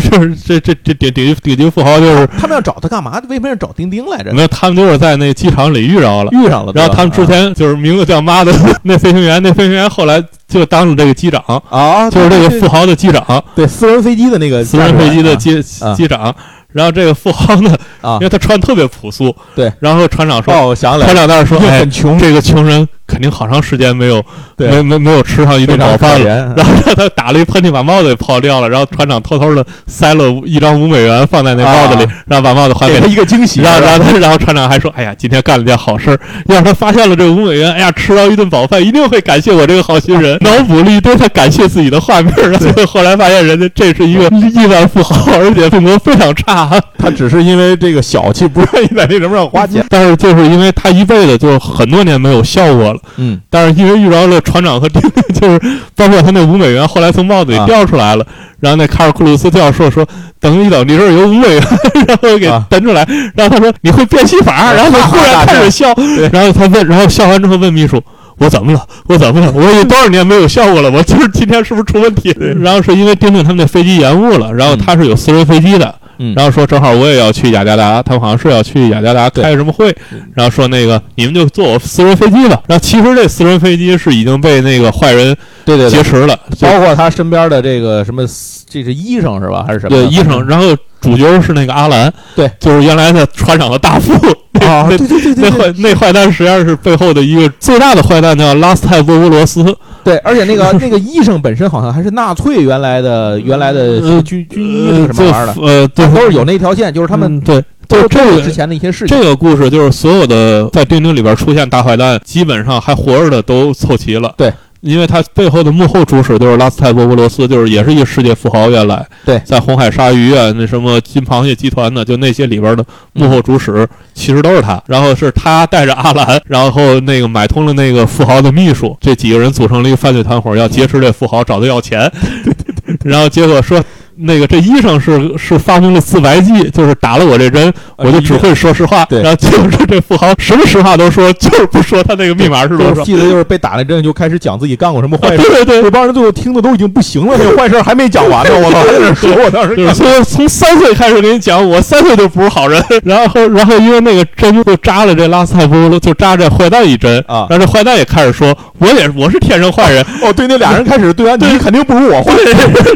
[0.47, 3.21] 这这这顶顶级顶级富豪就是他们要找他干嘛？
[3.29, 4.33] 为什么要找丁丁来着？
[4.33, 6.31] 没有，他们就是在那机场里遇着了。
[6.33, 8.53] 遇上了，然后他们之前就是名字叫妈的
[8.85, 16.35] 那飞行员，那飞行员后来就当了这个机长，啊，就是这个富豪的机长，对私人飞机的那个私人飞机的机啊机长。
[16.73, 18.15] 然后这个富豪呢，啊。
[18.15, 19.73] 因，为他穿特别朴素，对。
[19.81, 24.25] 然后船长说，哦，我想起来船，长在那说，哎很，穷，这个穷人肯定好长时间没有
[24.57, 26.55] 没没没有吃上一顿饱饭了。
[26.57, 28.69] 然后让他打了一喷嚏，把帽子给泡掉了。
[28.69, 33.07] 然后船长偷偷的塞了一张五美元放在那帽子里，啊然后把帽子还给他。
[33.11, 46.71] 一个惊喜，然后，然后他，然后船长还说：“哎呀，今天干了件好事儿，要是他发现了这个五美元，哎呀，吃到一顿饱饭，一定会感谢我这个好心人。”脑补了一堆他感谢自己的画面，然后后来发现人家这是一个亿万富豪，而且性格非常差。
[46.97, 49.85] 他只是因为这个小气，不愿意在那什么上花钱。
[49.89, 55.59] 但是就是因为他一辈子就很多年没有笑过了，嗯，但是因为遇着了船长和丁丁， 就是
[55.95, 58.27] 包括他那五美元，后来从帽子里啊掉出来了。
[58.61, 60.07] 然后那卡尔库鲁斯教授说
[60.39, 61.63] ：“等一等，你这儿有五美元。
[62.07, 63.07] ”然后给啊蹬出来。
[63.35, 65.87] 然后他说：“你会变戏法？”啊然后他忽然开始笑。
[66.31, 68.03] 然后他问，然后笑完之后问秘书。
[68.37, 68.87] 我怎么了？
[69.07, 69.53] 我怎么了？
[69.53, 70.91] 我有多少年没有笑过了？
[70.91, 72.35] 我就是今天是不是出问题？
[72.61, 79.95] 然后是因为丁丁他们那飞机延误了，然后他是有私人飞机的，嗯然后说正好我也要去雅加达，他们好像是要去雅加达开什么会，
[80.35, 82.61] 然后说那个你们就坐我私人飞机吧。
[82.69, 88.23] 然后其实这私人飞机是已经被那个坏人对对对，劫持了，就包括他身边的这个什么，
[88.69, 89.65] 这是医生是吧？
[89.67, 89.97] 还是什么？
[89.97, 94.13] 对医生，然后主角是那个阿兰，对，就是原来的船长的大副。
[94.67, 99.65] 啊，对对对那坏那坏蛋实际上是背后的一个最大的坏蛋，叫拉斯泰波波罗斯。
[100.05, 109.17] 对，而且那个那个医生本身好像还是纳粹原来的原来的军军医是什么玩意儿的，呃，呃对，都是有那条线，就是他们嗯对，就是这个之前的一些事情。
[109.17, 114.33] 这个故事就是所有的在钉钉里边出现大坏蛋，基本上还活着的都凑齐了。
[114.37, 118.71] 对，因为他背后的幕后主使就是拉斯泰波波罗斯，就是也是一个世界富豪。
[118.71, 124.83] 原来对在红海鲨鱼啊，那什么金螃蟹集团的，就那些里边的幕后主使，其实都是他。
[124.87, 132.11] 然后是他带着阿兰，然后那个买通了那个富豪的秘书，这几个人组成了一个犯罪团伙，要劫持这富豪，找他要钱。
[133.05, 133.83] 然后结果说。
[134.23, 139.05] 那个这医生是是发明了自白剂，就是打了我这针，我就只会说实话。
[139.07, 143.01] 对然后结果说这富豪什么实话都说，就是不说他那个密码是多少。
[143.01, 152.83] 我记得就是被打了针就开始讲自己干过什么坏事，对对对，这帮人最后听的都已经不行了，那个坏事还没讲完呢，我操，还在那说， 我当时就是从从三岁开始给你讲，我三岁就不是好人。
[153.05, 160.05] 然后然后因为那个针就扎了这拉斯泰夫，就扎这坏蛋一针啊然后这坏蛋也开始说，我也我是天生坏人。
[160.23, 162.35] 哦，对，那俩人开始对完，你肯定不如我坏。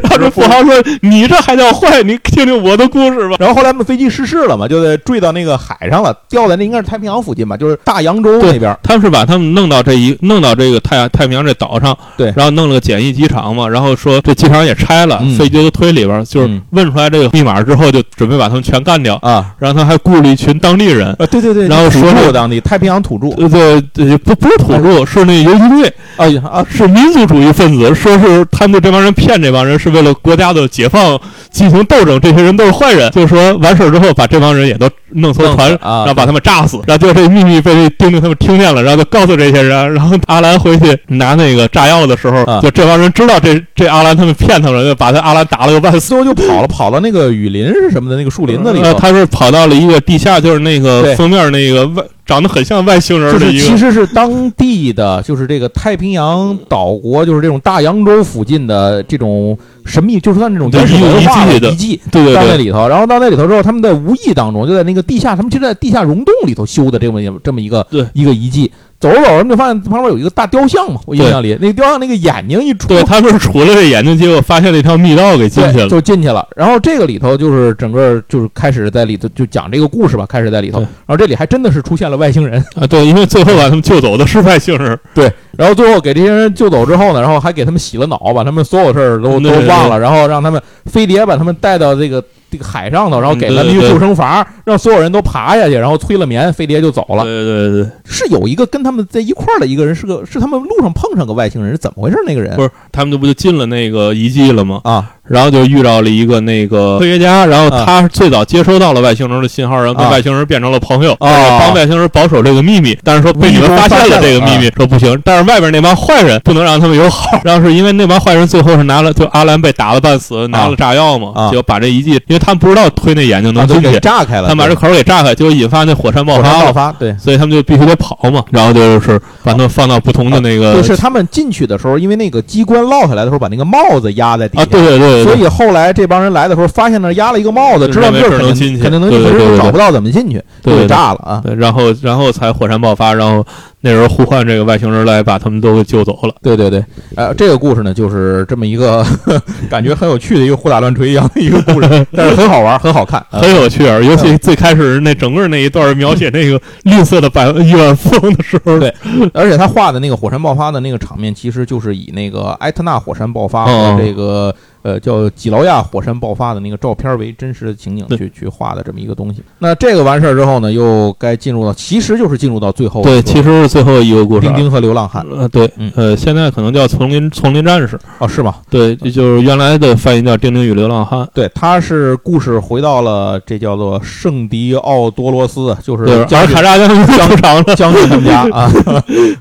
[0.03, 2.03] 然后这富豪说，你 这还叫坏？
[2.03, 3.37] 你听听我的故事吧。
[3.39, 8.77] 然后后来他们飞机失事了嘛，就得坠到那个海上了，掉在那应该是太平洋附近吧，就是大洋洲那边。
[8.83, 19.17] 他们是把他们弄到这一弄到这个太太平洋这岛上，对然后弄了个简易机场嘛，然后说这机场也拆了，嗯飞机都推里边，就是嗯问出来这个密码之后，就准备把他们全干掉。
[19.23, 31.04] 啊然后他还雇了一群当地人，啊，对对对，然后土说是著当地太平洋土著，呃，对对，不不是土著，是那游击队，哎呀啊，是民族主义分子，说是他们这帮人骗这帮人是为了国家的解放
[31.51, 33.11] 进行斗争，这些人都是坏人。
[33.11, 46.01] 就是说完事儿之后，把这帮人也都弄艘船，啊，然后把他们炸死，然后就这秘密被这丁丁他们听见了，然后就告诉这些人，然后阿兰回去拿那个炸药的时候，啊就这帮人知道这这阿兰他们骗他们，就把他阿兰打了个半死。
[46.01, 62.01] 最后就跑了，跑到那个雨林是什么的那个树林子里他是跑到了一个地下，就是那个封面那个外长得很像外星人就是的一个，其实是当地的，就是这个太平洋岛国，就是这种大洋洲附近的这种神秘，就是算这种原始文化遗迹的遗迹。
[62.11, 68.71] 对对对，到那里头，然后到那里头之后，他们在无意当中就在那个地下，他们就在地下溶洞里头修的这么一这么一个一个遗迹。
[69.05, 75.89] 走着走着，他们就发现旁边有一个大雕像嘛，我印象里那个雕像那个眼睛一出，对，他们是杵了这眼睛，结果发现了一条密道给进去，了。
[75.89, 76.47] 就进去了。
[76.57, 80.79] 然后这个里头就是整个就是开始在里头就讲这个故事吧，开始在里头。
[80.81, 84.99] 然后这里还真的是出现了外星人，啊，对，因为最后把他们救走的是外星人。
[85.15, 97.25] 对然后最后给这些人救走之后呢，然后还给他们洗了脑，把他们所有事儿都都忘了，然后让他们飞碟把他们带到这个这个海上头，然后给了一个救生筏，让所有人都爬下去，然后催了眠，飞碟就走了。
[97.25, 102.17] 对对对，是有一个跟他们在一块儿的一个人，是个是他们路上碰上个外星人，是怎么回事？
[102.27, 104.81] 那个人不是他们这不就进了那个遗迹了吗？
[104.85, 112.97] 啊然后就遇到了一个那个科学家，然后他最早接收到了外星人的信号，然后跟啊外星人变成了朋友，帮外星人保守这个秘密。
[113.03, 115.19] 但是说被你们发现了这个秘密，说不行。
[115.25, 126.67] 但是外边那帮坏人不能让他们有好， 然后是因为那帮坏人最后是拿了，就阿兰被打了半死，拿了炸药嘛，啊结果把这遗迹，因为他们不知道推那眼睛能进去，炸开了，他们把这口给炸开，就引发那火山爆发了。
[126.67, 127.15] 爆发，对。
[127.19, 138.75] 所以他们就必须得跑嘛，然后就是把他们放到不同的那个就是他们进去的时候，因为那个机关落下来的时候，把那个帽子压在底下，啊，对对对对，所以后来这帮人来的时候，发现那儿压了一个帽子，知道这儿肯认为是能进去。
[138.75, 139.49] 定肯定能进，对对对对。
[139.49, 141.41] 可是找不到怎么进去，就炸了啊！
[141.45, 143.45] 对，然后然后才火山爆发，然后
[143.81, 146.35] 那时候呼唤这个外星人来把他们都给救走了。
[146.43, 146.85] 对对对，
[147.17, 149.05] 呃，这个故事呢，就是这么一个
[149.71, 153.21] 感觉很有趣的一个胡打乱锤一样的一个故事， 但是很好玩，很好看。
[153.31, 153.41] 啊。
[153.41, 158.93] 很有趣啊，尤其最开始那整个那一段描写那个绿色的百万亿万富翁的时候，对
[159.33, 163.95] 而且他画的那个火山爆发的那个场面，其实就是以那个埃特纳火山爆发哦。
[163.97, 164.55] 和这个
[164.85, 169.43] 呃叫几劳亚火山爆发的那个照片为真实的情景去去画的这么一个东西。
[169.59, 174.53] 那这个完事儿之后呢，又该进入到，其实就是进入到最后对，其实是最后一个故事啊。
[174.55, 178.57] 丁丁和流浪汉呃，对嗯，呃，现在可能叫丛林丛林战士，哦，是吗？
[178.71, 181.21] 对，这就是原来的翻译叫《丁丁与流浪汉》。
[181.35, 187.75] 对，他是故事回到了这叫做圣迪奥多罗斯，就是对，将军阿尔卡扎将军出场了。
[187.75, 188.71] 将军他们家 啊，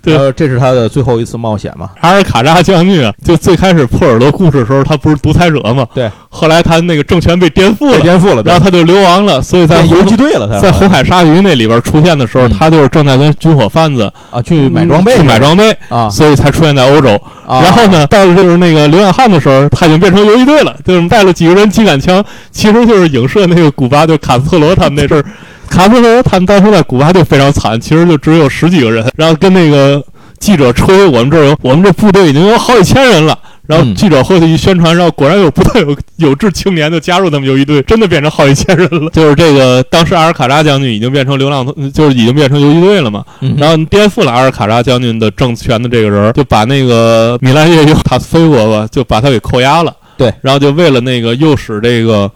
[0.01, 1.89] 对呃，这是他的最后一次冒险嘛？
[1.99, 5.85] 阿尔卡扎将军啊，就最开始破耳朵故事的时候，他不是独裁者嘛。
[5.93, 10.47] 对，后来他那个政权被颠覆了，颠覆了，然后他就流亡了，所以在游击队了。
[10.47, 17.19] 他在红海鲨鱼那里边出现的时候，他就是正在跟军火贩子啊去买装备，去买装备啊，所以才出现在欧洲。
[17.47, 25.25] 然后呢，到了就是那个流浪汉的时候，他已经变成游击队了，就是带了几个人机杆枪，其实就是影射那个古巴就卡斯特罗他们那阵儿。
[25.69, 30.03] 卡斯特罗他们当时在古巴就非常惨，其实就只有十几个人，然后跟那个
[30.39, 33.37] 记者吹，我们这儿有，我们这部队已经有好几千人了。
[33.65, 39.09] 然后记者后头一宣传，然后果然有不断有有志青年就加入他们游击队，真的变成好几千人了。
[39.11, 43.23] 就是这个，当时阿尔卡扎将军已经变成流浪，就是已经变成游击队了嘛。
[43.57, 49.95] 然后颠覆了阿尔卡扎将军的政权的这个人，就把那个米兰叶尤塔斯菲伯吧，就把他给扣押了。
[50.17, 52.29] 对，然后就为了那个诱使这个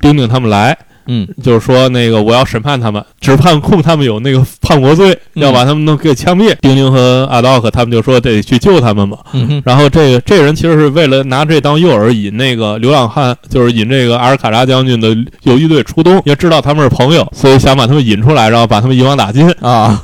[0.00, 0.76] 丁丁他们来。
[1.06, 6.54] 嗯，就是说那个我要审判他们，只判控他们有那个叛国罪，要把他们都给枪毙。
[6.60, 9.18] 丁丁和阿道克他们就说得去救他们嘛。
[9.64, 20.02] 然后这个这人其实是为了拿这当诱饵，引那个流浪汉，就是引这个阿尔卡扎将军的游击队出东，也知道他们是朋友，所以想把他们引出来，然后把他们一网打尽啊。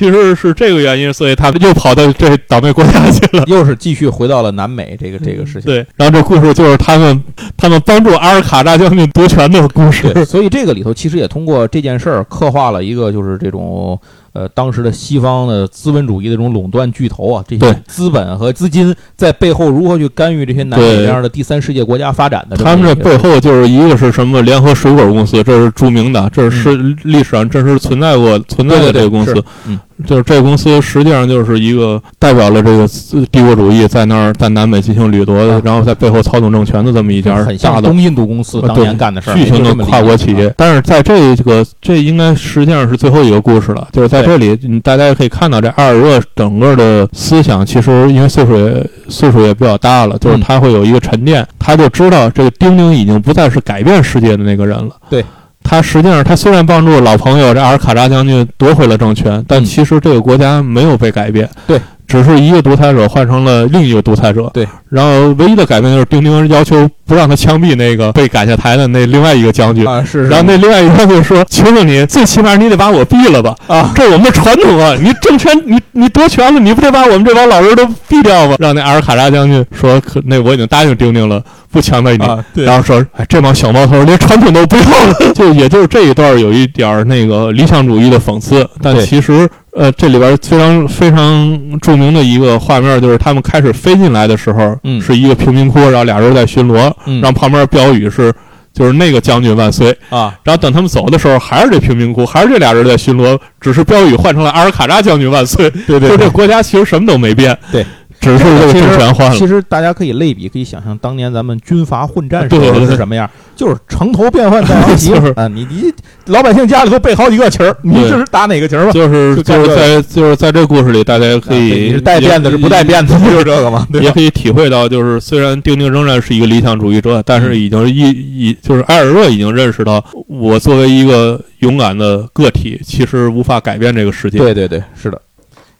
[0.00, 5.64] 其实是这个原因，所以他们又跑到这倒霉国家去了， 又是继续回到了南美这个这个事情。
[5.64, 7.22] 对，然后这故事就是他们
[7.54, 10.24] 他们帮助阿尔卡扎将军夺权的故事。
[10.24, 14.00] 所以这个里头其实也通过这件事儿刻画了一个就是这种。
[14.32, 22.56] 呃，当时的西方的资本主义的这种垄断巨头啊，这些资本和资金在背后如何去干预这些南美这样的第三世界国家发展的？
[22.56, 29.34] 他们这背后就是一个是什么联合水果公司，这是著名的，这是历史上真实存在过存在的这个公司。
[29.66, 32.88] 嗯，就是这个公司实际上就是一个代表了这个
[33.30, 40.54] 帝国主义在那儿在南美进行掠夺的，然后在背后操纵政权的这么一家很像东印度公司当年干的事儿，巨型的跨国企业。
[40.56, 44.20] 但是在这个这应该实际上是最后一个故事了，就是在。
[44.30, 44.54] 这里，
[44.84, 54.90] 大家也可以看到，这阿尔热整个的思想，其实因为岁数也岁数也比较大了，就是他会有一个沉淀，他就知道这个丁丁已经不再是改变世界的那个人了。
[55.08, 55.24] 对，
[55.62, 61.48] 他实际上他虽然帮助老朋友这阿尔卡扎将军夺回了政权，但其实这个国家没有被改变。
[61.66, 61.80] 对。
[62.10, 64.66] 只是一个独裁者换成了另一个独裁者，对。
[64.88, 70.26] 然后唯一的改变就是丁丁要求不让他枪毙那个被赶下台的那另外一个将军啊，是。
[70.26, 73.54] 然后那另外一个将军说：“求求你，最起码你得把我毙了吧？
[73.68, 74.96] 啊，这我们的传统啊！
[75.00, 82.26] 你政权，你你夺权了，你不得把我们这帮老人都毙掉吗？”让那阿尔卡扎将军说：“可那我已经答应丁丁了，不枪毙你。”
[82.64, 89.48] 然后说：“哎，这帮小毛头连传统都不要了。”就也就是这一段有一点那个理想主义的讽刺，但其实。
[89.72, 98.32] 呃，这里边非常非常著名的一个画面，就是他们开始飞进来的时候，嗯，是一个贫民窟，然后俩人在巡逻，然后旁边标语是，
[98.72, 107.86] 就是那个将军万岁啊，然后等他们走的时候，还是这贫民窟，还是这俩人在巡逻，只是标语换成了阿尔卡扎将军万岁，对对，就这国家其实什么都没变，对。
[108.20, 109.36] 只是这个政权换了。
[109.36, 115.48] 其实大家可以类比，可以想象当年咱们军阀混战时候是什么样，就是城头变换大王旗啊！
[115.48, 115.92] 你你
[116.26, 118.92] 老百姓家里头备好几个旗儿，你这是打哪个旗儿吧？
[118.92, 123.86] 就是就是在就是在这故事里，大家可以你是带辫子是不带辫子， 就是这个吗？
[123.94, 134.38] 也可以体会到，就是虽然丁丁仍然是一个理想主义者，但是已经一一就是埃尔热已经认识到，我作为一个勇敢的个体，其实无法改变这个世界。
[134.38, 135.20] 对对对，是的。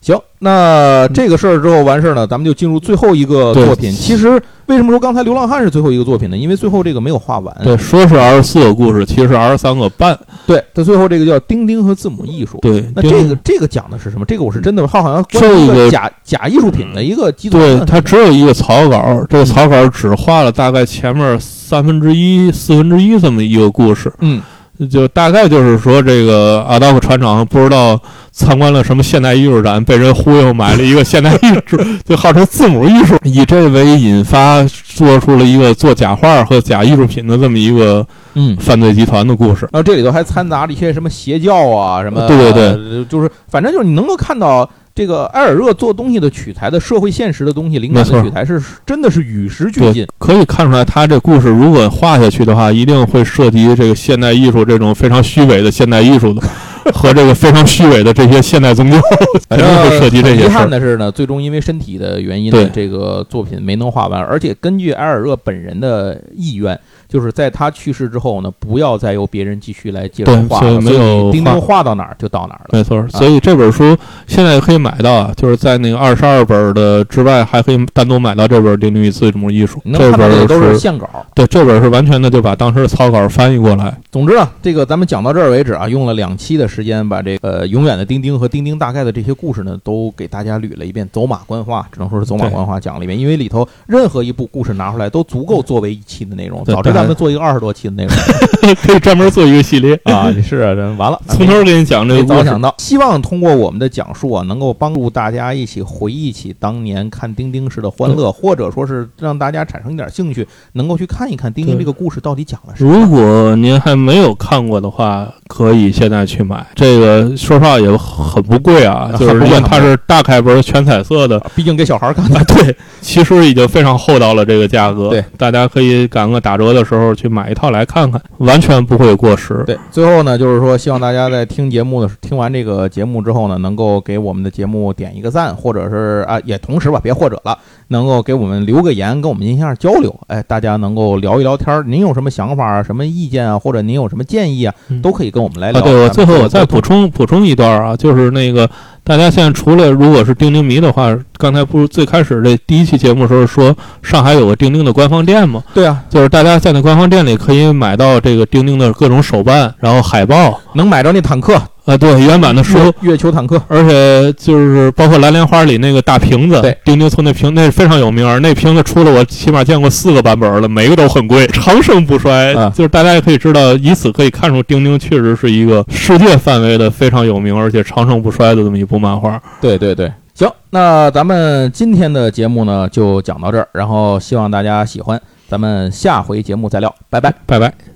[0.01, 3.93] 行，那这个事儿之后完事儿呢，咱们就进入最后一个作品。
[3.93, 6.39] 其实为什么说刚才《流浪汉》是最后一个作品呢？
[6.39, 7.55] 因为最后这个没有画完。
[7.62, 10.18] 对，说是二十四个故事，其实是二十三个半。
[10.47, 12.56] 对，它最后这个叫《钉钉和字母艺术》。
[12.60, 14.24] 对，那这个这个讲的是什么？
[14.24, 17.59] 这个我是真的，它好像关于一个假假艺术品的一个基础。
[17.59, 24.10] 对， 它只有一个草稿，这个草稿只画了大概前面三分之一、四分之一这么一个故事。
[24.20, 24.40] 嗯。
[24.89, 28.01] 就大概就是说，这个阿道夫船长不知道
[28.32, 39.69] 参观了什么现代艺术展，被人忽悠买了一个现代艺术，就号称字母艺术，以这为引发，做出了一个做假画和假艺术品的这么一个嗯犯罪集团的故事。
[39.73, 44.69] 然后这里头还掺杂了一些什么邪教啊，什么对对对，就是反正就是你能够看到。
[45.01, 50.06] 这个埃尔热做东西的取材的社会现实的东西，灵感的取材是真的是与时俱进。
[50.18, 56.43] 可以看出来，他这故事如果画下去的话，一定会涉及这个现代艺术这种非常虚伪的现代艺术的，
[56.93, 59.01] 和这个非常虚伪的这些现代宗教，
[59.48, 60.44] 肯定会涉及这些。
[60.44, 64.20] 遗憾的是呢，最终因为身体的原因，这个作品没能画完。
[64.20, 66.78] 而且根据埃尔热本人的意愿。
[67.10, 72.70] 就是在他去世之后呢，不要再由别人继续来接着对画了，所以钉钉画画到哪儿就到哪儿了。
[72.72, 73.96] 没错，所以这本书
[74.26, 81.08] 现在可以买到啊，就是在那个二十二本的之外，还可以单独买到这本《丁丁与字母艺术这本都是是线稿。
[81.34, 83.92] 对，这本是完全的就把当时的草稿翻译过来。
[84.12, 93.18] 总之啊，这个咱们讲到这儿为止啊，用了两期的时间，把这个呃永远的丁丁和丁丁大概的这些故事呢，都给大家捋了一遍，走马观花，只能说是走马观花讲了一遍。
[93.18, 96.62] 因为里头任何一部故事拿出来都足够作为一期的内容。
[96.64, 98.14] 对早知道咱们做一个二十多期的内容
[98.82, 100.31] 可以专门做一个系列，啊！
[100.31, 102.39] 你是啊，这完了，从头给你讲这个故事。
[102.40, 112.93] 早想到，希望通过我们的讲述啊，能够帮助大家一起回忆起当年看丁丁时的欢乐，或者说是让大家产生一点兴趣，能够去看一看丁丁这个故事到底讲了什么。
[112.93, 116.64] 如果您还没有看过的话，可以现在去买。
[116.77, 125.10] 这个说实话也很不贵啊，啊就是因为它是大开本全彩色的，毕竟给小孩儿看的 啊，对，其实已经非常厚道了这个价格。
[125.10, 129.64] 对，大家可以赶个打折的时候去买一套来看看，完全不会过时。
[129.66, 137.59] 对，最后呢，就是说，希望大家在听节目的听完这个节目之后呢，能够给我们的节目点一个赞，或者是啊，也同时吧，别或者了，
[137.89, 140.14] 能够给我们留个言，跟我们进行一下交流。
[140.28, 145.80] 哎，大家能够聊一聊天儿，您有什么想法啊、什么意见啊，或者您有什么建议啊，嗯都可以跟我们来聊。
[145.80, 148.68] 啊，对，我最后我再补充补充一段啊，就是那个
[149.02, 155.62] 大家现在除了如果是钉钉迷的话，刚才不是最开始这第一期节目的时候说上海有个钉钉的官方店吗？
[155.72, 161.54] 对啊，就是大家在那官方店里可以买到这个钉钉的各种手办，然后海报能买着那坦克
[161.86, 162.78] 啊，对，原版的书。
[163.00, 172.52] 月球坦克，而且就是包括蓝莲花里那个大瓶子，对，钉钉村那瓶那是非常有名儿，那瓶子出了我起码见过四个版本了，每个都很贵， 长盛不衰。
[172.52, 179.40] 啊就是大家也可以知道，以此可以看出钉钉确实是一个世界范围的非常有名而且长盛不衰的这么一部漫画。
[179.62, 180.12] 对对对。
[180.40, 187.30] 行，那咱们今天的节目呢就讲到这儿，然后希望大家喜欢，咱们下回节目再聊，拜拜。
[187.44, 187.89] 拜拜。